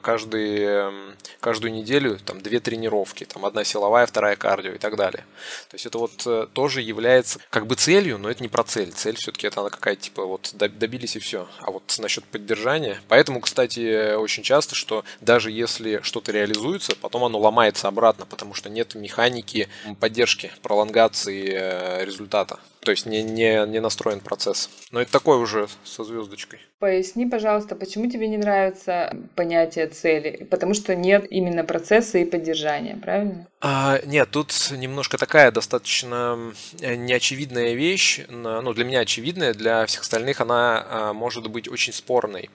каждый, 0.00 1.16
каждую 1.40 1.72
неделю 1.72 2.18
там 2.24 2.40
две 2.40 2.60
тренировки, 2.60 3.24
там 3.24 3.44
одна 3.44 3.64
силовая, 3.64 4.06
вторая 4.06 4.36
кардио 4.36 4.72
и 4.72 4.78
так 4.78 4.96
далее. 4.96 5.24
То 5.68 5.74
есть 5.74 5.86
это 5.86 5.98
вот 5.98 6.22
э, 6.26 6.46
тоже 6.52 6.80
является 6.80 7.40
как 7.50 7.66
бы 7.66 7.74
целью, 7.74 8.18
но 8.18 8.30
это 8.30 8.42
не 8.42 8.48
про 8.48 8.64
цель. 8.64 8.92
Цель 8.92 9.16
все-таки 9.16 9.46
это 9.46 9.60
она 9.60 9.70
какая-то 9.70 10.02
типа 10.02 10.24
вот 10.24 10.54
добились 10.54 11.16
и 11.16 11.18
все. 11.18 11.46
А 11.60 11.70
вот 11.70 11.94
насчет 11.98 12.24
поддержания. 12.24 13.00
Поэтому, 13.08 13.40
кстати, 13.40 14.14
очень 14.14 14.42
часто, 14.42 14.74
что 14.74 15.04
даже 15.20 15.50
если 15.50 16.00
что-то 16.02 16.32
реализуется, 16.32 16.96
потом 16.96 17.24
оно 17.24 17.38
ломается 17.38 17.88
обратно, 17.88 18.26
потому 18.26 18.54
что 18.54 18.70
нет 18.70 18.94
механики 18.94 19.68
поддержки, 19.98 20.52
пролонгации 20.62 21.50
э, 21.52 22.04
результата. 22.04 22.59
То 22.80 22.92
есть 22.92 23.06
не, 23.06 23.22
не, 23.22 23.66
не 23.66 23.80
настроен 23.80 24.20
процесс. 24.20 24.70
Но 24.90 25.00
это 25.00 25.12
такой 25.12 25.38
уже 25.38 25.68
со 25.84 26.02
звездочкой. 26.02 26.60
Поясни, 26.78 27.26
пожалуйста, 27.26 27.76
почему 27.76 28.10
тебе 28.10 28.26
не 28.26 28.38
нравится 28.38 29.14
понятие 29.34 29.86
цели? 29.88 30.46
Потому 30.50 30.72
что 30.72 30.94
нет 30.94 31.26
именно 31.30 31.62
процесса 31.62 32.18
и 32.18 32.24
поддержания, 32.24 32.96
правильно? 32.96 33.46
А, 33.60 34.00
нет, 34.06 34.30
тут 34.30 34.54
немножко 34.70 35.18
такая 35.18 35.52
достаточно 35.52 36.54
э, 36.80 36.94
неочевидная 36.94 37.74
вещь. 37.74 38.22
Ну, 38.28 38.72
для 38.72 38.84
меня 38.84 39.00
очевидная, 39.00 39.52
для 39.52 39.84
всех 39.84 40.02
остальных 40.02 40.40
она 40.40 40.86
а, 40.88 41.12
может 41.12 41.48
быть 41.48 41.68
очень 41.68 41.92
спорной. 41.92 42.48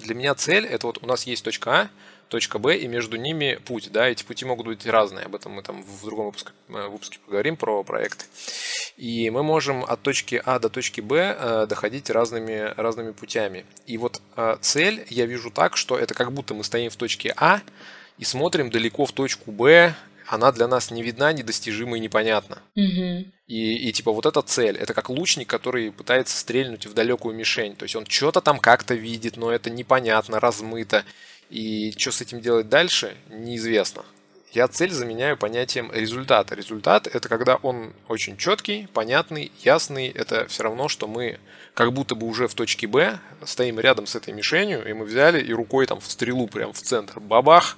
Для 0.00 0.14
меня 0.14 0.34
цель 0.34 0.64
это 0.64 0.86
вот 0.86 1.02
у 1.02 1.06
нас 1.06 1.24
есть 1.26 1.44
точка 1.44 1.70
А, 1.70 1.88
точка 2.28 2.58
Б, 2.58 2.76
и 2.76 2.86
между 2.86 3.16
ними 3.16 3.58
путь. 3.64 3.90
Да, 3.90 4.08
эти 4.08 4.24
пути 4.24 4.44
могут 4.44 4.66
быть 4.66 4.86
разные. 4.86 5.26
Об 5.26 5.34
этом 5.34 5.52
мы 5.52 5.62
там 5.62 5.82
в 5.82 6.04
другом 6.04 6.26
выпуске, 6.26 6.52
э, 6.68 6.88
выпуске 6.88 7.18
поговорим 7.24 7.56
про 7.56 7.82
проекты. 7.84 8.26
И 8.96 9.30
мы 9.30 9.42
можем 9.42 9.84
от 9.84 10.02
точки 10.02 10.40
А 10.44 10.58
до 10.58 10.68
точки 10.68 11.00
Б 11.00 11.36
э, 11.38 11.66
доходить 11.68 12.10
разными, 12.10 12.74
разными 12.76 13.12
путями. 13.12 13.64
И 13.86 13.98
вот 13.98 14.20
э, 14.36 14.56
цель 14.60 15.06
я 15.08 15.26
вижу 15.26 15.50
так, 15.50 15.76
что 15.76 15.98
это 15.98 16.14
как 16.14 16.32
будто 16.32 16.54
мы 16.54 16.64
стоим 16.64 16.90
в 16.90 16.96
точке 16.96 17.34
А 17.36 17.60
и 18.18 18.24
смотрим 18.24 18.70
далеко 18.70 19.06
в 19.06 19.12
точку 19.12 19.52
Б, 19.52 19.94
она 20.26 20.52
для 20.52 20.68
нас 20.68 20.90
не 20.90 21.02
видна, 21.02 21.32
недостижима 21.32 21.96
и 21.96 22.00
непонятна. 22.00 22.58
Угу. 22.76 23.24
И, 23.46 23.88
и 23.88 23.92
типа 23.92 24.12
вот 24.12 24.26
эта 24.26 24.42
цель, 24.42 24.76
это 24.76 24.92
как 24.92 25.08
лучник, 25.08 25.48
который 25.48 25.90
пытается 25.90 26.36
стрельнуть 26.36 26.86
в 26.86 26.92
далекую 26.92 27.34
мишень. 27.34 27.76
То 27.76 27.84
есть 27.84 27.96
он 27.96 28.04
что-то 28.06 28.40
там 28.40 28.58
как-то 28.58 28.94
видит, 28.94 29.36
но 29.36 29.50
это 29.50 29.70
непонятно, 29.70 30.38
размыто. 30.38 31.04
И 31.50 31.92
что 31.96 32.12
с 32.12 32.20
этим 32.20 32.40
делать 32.40 32.68
дальше, 32.68 33.16
неизвестно. 33.30 34.04
Я 34.52 34.66
цель 34.68 34.90
заменяю 34.90 35.36
понятием 35.36 35.92
результата. 35.92 36.54
Результат– 36.54 37.06
это 37.14 37.28
когда 37.28 37.56
он 37.56 37.92
очень 38.08 38.36
четкий, 38.36 38.88
понятный, 38.94 39.52
ясный. 39.62 40.08
Это 40.08 40.46
все 40.46 40.62
равно, 40.62 40.88
что 40.88 41.06
мы 41.06 41.38
как 41.74 41.92
будто 41.92 42.14
бы 42.14 42.26
уже 42.26 42.48
в 42.48 42.54
точке 42.54 42.86
Б 42.86 43.18
стоим 43.44 43.78
рядом 43.78 44.06
с 44.06 44.16
этой 44.16 44.32
мишенью, 44.32 44.88
и 44.88 44.92
мы 44.94 45.04
взяли 45.04 45.40
и 45.40 45.52
рукой 45.52 45.86
там 45.86 46.00
в 46.00 46.10
стрелу 46.10 46.48
прям 46.48 46.72
в 46.72 46.80
центр, 46.80 47.20
бабах, 47.20 47.76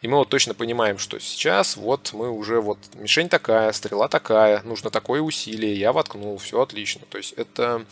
и 0.00 0.08
мы 0.08 0.16
вот 0.16 0.30
точно 0.30 0.54
понимаем, 0.54 0.98
что 0.98 1.18
сейчас 1.20 1.76
вот 1.76 2.12
мы 2.14 2.30
уже 2.30 2.60
вот 2.60 2.78
мишень 2.94 3.28
такая, 3.28 3.70
стрела 3.72 4.08
такая, 4.08 4.62
нужно 4.62 4.90
такое 4.90 5.20
усилие, 5.20 5.78
я 5.78 5.92
воткнул, 5.92 6.38
все 6.38 6.62
отлично. 6.62 7.02
То 7.10 7.18
есть 7.18 7.34
это 7.34 7.84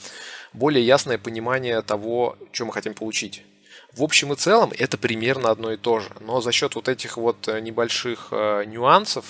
более 0.54 0.84
ясное 0.84 1.18
понимание 1.18 1.82
того, 1.82 2.38
что 2.50 2.64
мы 2.64 2.72
хотим 2.72 2.94
получить. 2.94 3.42
В 3.94 4.02
общем 4.02 4.32
и 4.32 4.36
целом 4.36 4.72
это 4.76 4.98
примерно 4.98 5.50
одно 5.50 5.72
и 5.72 5.76
то 5.76 6.00
же. 6.00 6.10
Но 6.20 6.40
за 6.40 6.52
счет 6.52 6.74
вот 6.74 6.88
этих 6.88 7.16
вот 7.16 7.48
э, 7.48 7.60
небольших 7.60 8.28
э, 8.30 8.64
нюансов, 8.66 9.24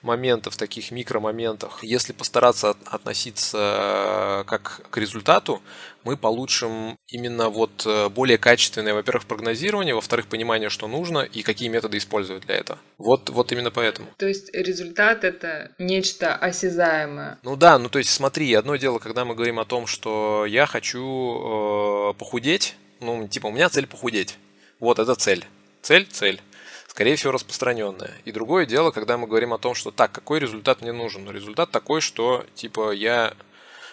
моментов, 0.00 0.56
таких 0.56 0.92
микромоментов, 0.92 1.82
если 1.82 2.12
постараться 2.12 2.76
относиться 2.86 3.58
э, 3.58 4.44
как 4.46 4.82
к 4.90 4.96
результату, 4.96 5.60
мы 6.04 6.16
получим 6.16 6.96
именно 7.08 7.50
вот 7.50 7.86
более 8.12 8.38
качественное, 8.38 8.94
во-первых, 8.94 9.26
прогнозирование, 9.26 9.94
во-вторых, 9.94 10.28
понимание, 10.28 10.70
что 10.70 10.86
нужно 10.86 11.18
и 11.18 11.42
какие 11.42 11.68
методы 11.68 11.98
использовать 11.98 12.46
для 12.46 12.54
этого. 12.54 12.78
Вот, 12.96 13.28
вот 13.28 13.50
именно 13.50 13.72
поэтому. 13.72 14.06
То 14.16 14.26
есть 14.26 14.54
результат 14.54 15.24
это 15.24 15.72
нечто 15.78 16.34
осязаемое. 16.34 17.40
Ну 17.42 17.56
да, 17.56 17.78
ну 17.78 17.88
то 17.88 17.98
есть 17.98 18.10
смотри, 18.10 18.54
одно 18.54 18.76
дело, 18.76 19.00
когда 19.00 19.24
мы 19.24 19.34
говорим 19.34 19.58
о 19.58 19.64
том, 19.64 19.86
что 19.88 20.46
я 20.46 20.66
хочу 20.66 22.12
э, 22.12 22.14
похудеть, 22.14 22.76
ну, 23.00 23.26
типа, 23.28 23.46
у 23.46 23.50
меня 23.50 23.68
цель 23.68 23.86
похудеть. 23.86 24.38
Вот 24.80 24.98
это 24.98 25.14
цель. 25.14 25.44
Цель, 25.82 26.06
цель. 26.06 26.40
Скорее 26.86 27.16
всего, 27.16 27.32
распространенная. 27.32 28.12
И 28.24 28.32
другое 28.32 28.66
дело, 28.66 28.90
когда 28.90 29.16
мы 29.16 29.26
говорим 29.26 29.52
о 29.52 29.58
том, 29.58 29.74
что 29.74 29.90
так, 29.90 30.10
какой 30.10 30.40
результат 30.40 30.82
мне 30.82 30.92
нужен? 30.92 31.24
Ну, 31.24 31.32
результат 31.32 31.70
такой, 31.70 32.00
что, 32.00 32.44
типа, 32.54 32.92
я 32.92 33.34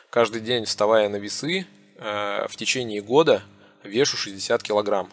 каждый 0.10 0.42
день, 0.42 0.66
вставая 0.66 1.10
на 1.10 1.18
весы, 1.18 1.68
э, 1.98 2.48
в 2.50 2.56
течение 2.56 3.02
года 3.02 3.44
вешу 3.84 4.18
60 4.18 4.64
килограмм. 4.64 5.10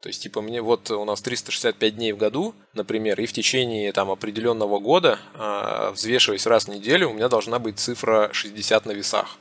То 0.00 0.08
есть, 0.08 0.22
типа, 0.22 0.40
мне 0.40 0.62
вот 0.62 0.90
у 0.90 1.04
нас 1.04 1.20
365 1.22 1.96
дней 1.96 2.12
в 2.12 2.16
году, 2.16 2.54
например, 2.74 3.20
и 3.20 3.26
в 3.26 3.32
течение 3.32 3.92
там 3.92 4.10
определенного 4.10 4.78
года, 4.78 5.18
э, 5.34 5.90
взвешиваясь 5.92 6.46
раз 6.46 6.64
в 6.64 6.68
неделю, 6.68 7.10
у 7.10 7.14
меня 7.14 7.28
должна 7.28 7.58
быть 7.58 7.78
цифра 7.78 8.30
60 8.32 8.86
на 8.86 8.92
весах 8.92 9.38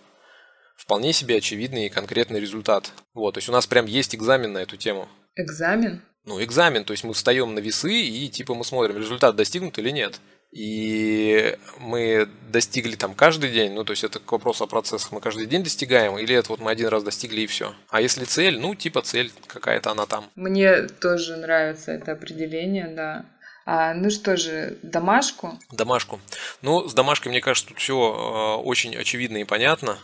вполне 0.77 1.11
себе 1.11 1.37
очевидный 1.37 1.87
и 1.87 1.89
конкретный 1.89 2.39
результат. 2.39 2.93
Вот, 3.13 3.33
то 3.33 3.39
есть 3.39 3.49
у 3.49 3.51
нас 3.51 3.67
прям 3.67 3.85
есть 3.85 4.15
экзамен 4.15 4.53
на 4.53 4.59
эту 4.59 4.77
тему. 4.77 5.09
Экзамен? 5.35 6.01
Ну, 6.23 6.41
экзамен, 6.43 6.83
то 6.85 6.93
есть 6.93 7.03
мы 7.03 7.13
встаем 7.13 7.53
на 7.53 7.59
весы 7.59 7.93
и 7.93 8.29
типа 8.29 8.53
мы 8.53 8.63
смотрим, 8.63 8.97
результат 8.97 9.35
достигнут 9.35 9.77
или 9.79 9.89
нет. 9.89 10.19
И 10.51 11.57
мы 11.79 12.27
достигли 12.49 12.95
там 12.95 13.13
каждый 13.13 13.51
день, 13.51 13.73
ну, 13.73 13.83
то 13.83 13.91
есть 13.91 14.03
это 14.03 14.19
к 14.19 14.31
вопросу 14.31 14.63
о 14.63 14.67
процессах, 14.67 15.11
мы 15.11 15.19
каждый 15.19 15.45
день 15.45 15.63
достигаем, 15.63 16.17
или 16.17 16.33
это 16.33 16.49
вот 16.49 16.61
мы 16.61 16.71
один 16.71 16.87
раз 16.87 17.03
достигли 17.03 17.41
и 17.41 17.47
все. 17.47 17.75
А 17.89 18.01
если 18.01 18.23
цель, 18.23 18.57
ну, 18.57 18.73
типа 18.73 19.01
цель 19.01 19.31
какая-то 19.47 19.91
она 19.91 20.05
там. 20.05 20.25
Мне 20.35 20.83
тоже 20.83 21.35
нравится 21.35 21.91
это 21.91 22.13
определение, 22.13 22.87
да. 22.87 23.25
А, 23.69 23.93
ну 23.93 24.09
что 24.09 24.37
же, 24.37 24.77
домашку? 24.81 25.59
Домашку. 25.73 26.21
Ну, 26.61 26.87
с 26.87 26.93
домашкой, 26.93 27.33
мне 27.33 27.41
кажется, 27.41 27.67
тут 27.67 27.79
все 27.79 27.95
э, 27.95 28.63
очень 28.63 28.95
очевидно 28.95 29.39
и 29.39 29.43
понятно. 29.43 29.99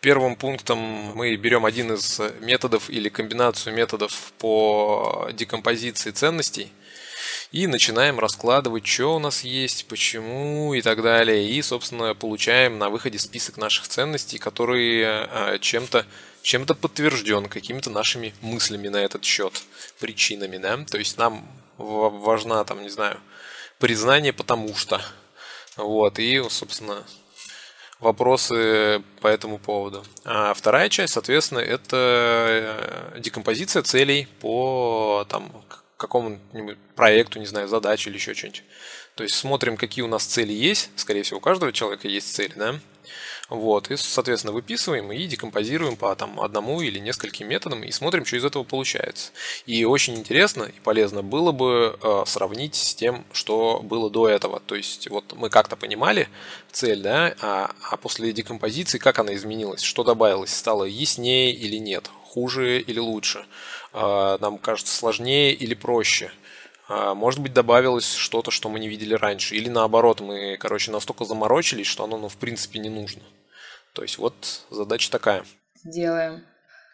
Первым 0.00 0.36
пунктом 0.36 0.78
мы 0.78 1.34
берем 1.34 1.66
один 1.66 1.92
из 1.92 2.20
методов 2.40 2.88
или 2.88 3.08
комбинацию 3.08 3.74
методов 3.74 4.32
по 4.38 5.28
декомпозиции 5.32 6.12
ценностей 6.12 6.72
и 7.50 7.66
начинаем 7.66 8.20
раскладывать, 8.20 8.86
что 8.86 9.16
у 9.16 9.18
нас 9.18 9.42
есть, 9.42 9.88
почему 9.88 10.72
и 10.74 10.80
так 10.80 11.02
далее. 11.02 11.50
И, 11.50 11.60
собственно, 11.62 12.14
получаем 12.14 12.78
на 12.78 12.90
выходе 12.90 13.18
список 13.18 13.56
наших 13.56 13.88
ценностей, 13.88 14.38
который 14.38 15.02
э, 15.02 15.58
чем-то 15.58 16.06
чем-то 16.42 16.76
подтвержден 16.76 17.46
какими-то 17.46 17.90
нашими 17.90 18.32
мыслями 18.40 18.86
на 18.86 18.98
этот 18.98 19.24
счет, 19.24 19.62
причинами, 19.98 20.58
да. 20.58 20.78
То 20.88 20.96
есть 20.96 21.18
нам 21.18 21.44
важна, 21.80 22.64
там, 22.64 22.82
не 22.82 22.88
знаю, 22.88 23.18
признание 23.78 24.32
потому 24.32 24.74
что. 24.76 25.00
Вот, 25.76 26.18
и, 26.18 26.42
собственно, 26.50 27.04
вопросы 28.00 29.02
по 29.20 29.28
этому 29.28 29.58
поводу. 29.58 30.04
А 30.24 30.52
вторая 30.54 30.88
часть, 30.88 31.14
соответственно, 31.14 31.60
это 31.60 31.96
э, 33.14 33.20
декомпозиция 33.20 33.82
целей 33.82 34.26
по 34.40 35.26
там, 35.28 35.50
какому-нибудь 35.96 36.78
проекту, 36.96 37.38
не 37.38 37.46
знаю, 37.46 37.68
задаче 37.68 38.10
или 38.10 38.16
еще 38.16 38.34
что-нибудь. 38.34 38.64
То 39.14 39.22
есть 39.22 39.36
смотрим, 39.36 39.76
какие 39.76 40.02
у 40.02 40.08
нас 40.08 40.24
цели 40.24 40.52
есть. 40.52 40.90
Скорее 40.96 41.22
всего, 41.22 41.38
у 41.38 41.42
каждого 41.42 41.72
человека 41.72 42.08
есть 42.08 42.34
цели, 42.34 42.52
да? 42.56 42.78
Вот, 43.50 43.90
и, 43.90 43.96
соответственно, 43.96 44.52
выписываем 44.52 45.10
и 45.10 45.26
декомпозируем 45.26 45.96
по 45.96 46.14
там, 46.14 46.40
одному 46.40 46.80
или 46.80 47.00
нескольким 47.00 47.48
методам 47.48 47.82
и 47.82 47.90
смотрим, 47.90 48.24
что 48.24 48.36
из 48.36 48.44
этого 48.44 48.62
получается. 48.62 49.32
И 49.66 49.84
очень 49.84 50.14
интересно 50.14 50.62
и 50.62 50.80
полезно 50.84 51.24
было 51.24 51.50
бы 51.50 51.98
э, 52.00 52.22
сравнить 52.26 52.76
с 52.76 52.94
тем, 52.94 53.24
что 53.32 53.80
было 53.82 54.08
до 54.08 54.28
этого. 54.28 54.60
То 54.60 54.76
есть 54.76 55.10
вот 55.10 55.34
мы 55.36 55.50
как-то 55.50 55.74
понимали 55.74 56.28
цель, 56.70 57.02
да, 57.02 57.34
а, 57.40 57.72
а 57.90 57.96
после 57.96 58.32
декомпозиции 58.32 58.98
как 58.98 59.18
она 59.18 59.34
изменилась, 59.34 59.82
что 59.82 60.04
добавилось, 60.04 60.54
стало 60.54 60.84
яснее 60.84 61.52
или 61.52 61.76
нет, 61.76 62.08
хуже 62.22 62.78
или 62.80 63.00
лучше, 63.00 63.44
э, 63.92 64.38
нам 64.40 64.58
кажется 64.58 64.96
сложнее 64.96 65.52
или 65.54 65.74
проще. 65.74 66.30
А, 66.88 67.16
может 67.16 67.40
быть, 67.40 67.52
добавилось 67.52 68.14
что-то, 68.14 68.52
что 68.52 68.68
мы 68.68 68.78
не 68.78 68.88
видели 68.88 69.14
раньше. 69.14 69.56
Или 69.56 69.68
наоборот, 69.68 70.20
мы, 70.20 70.56
короче, 70.56 70.92
настолько 70.92 71.24
заморочились, 71.24 71.88
что 71.88 72.04
оно, 72.04 72.16
ну, 72.16 72.28
в 72.28 72.36
принципе, 72.36 72.78
не 72.78 72.90
нужно. 72.90 73.22
То 73.92 74.02
есть 74.02 74.18
вот 74.18 74.62
задача 74.70 75.10
такая. 75.10 75.44
Сделаем. 75.84 76.44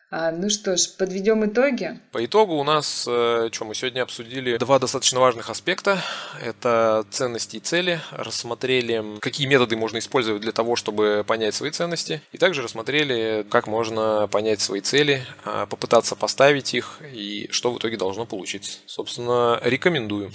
А, 0.09 0.31
ну 0.31 0.49
что 0.49 0.77
ж, 0.77 0.97
подведем 0.97 1.45
итоги. 1.45 1.99
По 2.13 2.25
итогу 2.25 2.55
у 2.55 2.63
нас, 2.63 3.07
э, 3.09 3.49
что 3.51 3.65
мы 3.65 3.75
сегодня 3.75 4.03
обсудили, 4.03 4.57
два 4.57 4.79
достаточно 4.79 5.19
важных 5.19 5.51
аспекта. 5.51 6.01
Это 6.41 7.05
ценности 7.11 7.57
и 7.57 7.61
цели. 7.61 8.01
Рассмотрели, 8.13 9.19
какие 9.21 9.49
методы 9.49 9.77
можно 9.77 9.99
использовать 9.99 10.43
для 10.43 10.53
того, 10.53 10.77
чтобы 10.77 11.25
понять 11.27 11.57
свои 11.57 11.73
ценности. 11.73 12.23
И 12.31 12.39
также 12.39 12.63
рассмотрели, 12.63 13.45
как 13.51 13.67
можно 13.67 14.29
понять 14.29 14.61
свои 14.61 14.81
цели, 14.81 15.27
а, 15.45 15.67
попытаться 15.67 16.15
поставить 16.15 16.73
их 16.73 17.01
и 17.13 17.49
что 17.51 17.73
в 17.73 17.79
итоге 17.79 17.97
должно 17.97 18.27
получиться. 18.27 18.79
Собственно, 18.87 19.61
рекомендую. 19.65 20.31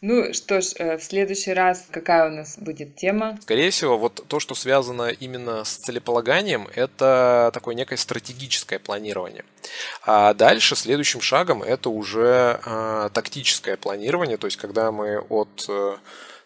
Ну 0.00 0.32
что 0.32 0.60
ж, 0.60 0.74
э, 0.76 0.96
в 0.96 1.02
следующий 1.02 1.52
раз 1.52 1.86
какая 1.90 2.28
у 2.28 2.32
нас 2.32 2.56
будет 2.56 2.94
тема? 2.94 3.36
Скорее 3.42 3.70
всего, 3.70 3.98
вот 3.98 4.24
то, 4.28 4.38
что 4.38 4.54
связано 4.54 5.08
именно 5.08 5.64
с 5.64 5.74
целеполаганием, 5.74 6.68
это 6.76 7.50
такое 7.52 7.74
некое 7.74 7.96
стратегическое 7.96 8.78
планирование. 8.78 9.44
А 10.02 10.34
дальше 10.34 10.76
следующим 10.76 11.20
шагом 11.20 11.64
это 11.64 11.90
уже 11.90 12.60
э, 12.64 13.10
тактическое 13.12 13.76
планирование, 13.76 14.36
то 14.36 14.46
есть 14.46 14.56
когда 14.56 14.92
мы 14.92 15.18
от 15.18 15.66
э, 15.68 15.96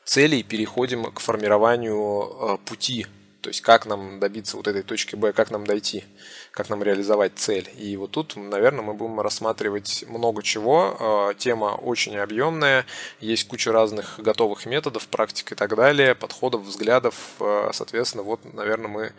целей 0.05 0.43
переходим 0.43 1.13
к 1.13 1.21
формированию 1.21 2.59
пути 2.65 3.07
то 3.43 3.49
есть 3.49 3.61
как 3.61 3.87
нам 3.87 4.21
добиться 4.21 4.57
вот 4.57 4.69
этой 4.69 4.83
точки 4.83 5.17
Б, 5.17 5.33
как 5.33 5.51
нам 5.51 5.67
дойти, 5.67 6.05
как 6.53 6.71
нам 6.71 6.83
реализовать 6.83 7.33
цель. 7.35 7.69
И 7.77 7.97
вот 7.97 8.13
тут, 8.13 8.37
наверное, 8.37 8.83
мы 8.83 8.95
будем 8.95 9.21
рассматривать 9.21 10.05
много 10.09 10.43
чего. 10.45 10.97
А, 10.99 11.35
тема 11.35 11.75
очень 11.75 12.17
объемная, 12.17 12.87
есть 13.21 13.49
куча 13.49 13.73
разных 13.73 14.15
готовых 14.19 14.65
методов, 14.67 15.09
практик 15.09 15.53
и 15.53 15.55
так 15.57 15.75
далее, 15.75 16.15
подходов, 16.15 16.63
взглядов. 16.63 17.15
А, 17.41 17.71
соответственно, 17.73 18.23
вот, 18.23 18.41
наверное, 18.55 18.89
мы 18.89 19.13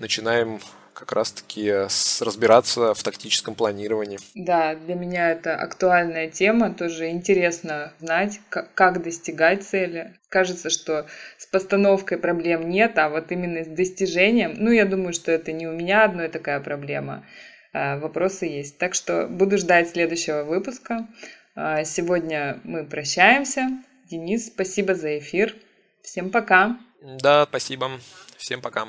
начинаем 0.00 0.60
как 1.00 1.12
раз-таки 1.12 1.86
разбираться 2.20 2.92
в 2.92 3.02
тактическом 3.02 3.54
планировании. 3.54 4.18
Да, 4.34 4.74
для 4.74 4.94
меня 4.94 5.30
это 5.30 5.56
актуальная 5.56 6.28
тема, 6.28 6.74
тоже 6.74 7.08
интересно 7.08 7.94
знать, 8.00 8.38
как, 8.50 8.74
как 8.74 9.02
достигать 9.02 9.62
цели. 9.62 10.14
Кажется, 10.28 10.68
что 10.68 11.06
с 11.38 11.46
постановкой 11.46 12.18
проблем 12.18 12.68
нет, 12.68 12.98
а 12.98 13.08
вот 13.08 13.32
именно 13.32 13.64
с 13.64 13.66
достижением, 13.66 14.54
ну, 14.58 14.70
я 14.70 14.84
думаю, 14.84 15.14
что 15.14 15.32
это 15.32 15.52
не 15.52 15.66
у 15.66 15.72
меня 15.72 16.04
одной 16.04 16.28
такая 16.28 16.60
проблема, 16.60 17.24
а, 17.72 17.98
вопросы 17.98 18.44
есть. 18.44 18.76
Так 18.76 18.94
что 18.94 19.26
буду 19.26 19.56
ждать 19.56 19.88
следующего 19.88 20.44
выпуска. 20.44 21.08
А, 21.54 21.82
сегодня 21.84 22.60
мы 22.64 22.84
прощаемся. 22.84 23.70
Денис, 24.10 24.48
спасибо 24.48 24.94
за 24.94 25.18
эфир. 25.18 25.54
Всем 26.02 26.30
пока. 26.30 26.78
Да, 27.00 27.46
спасибо. 27.48 27.90
Всем 28.36 28.60
пока. 28.60 28.88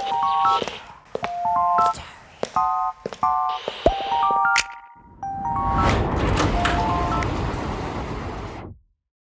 Sorry. 0.00 0.80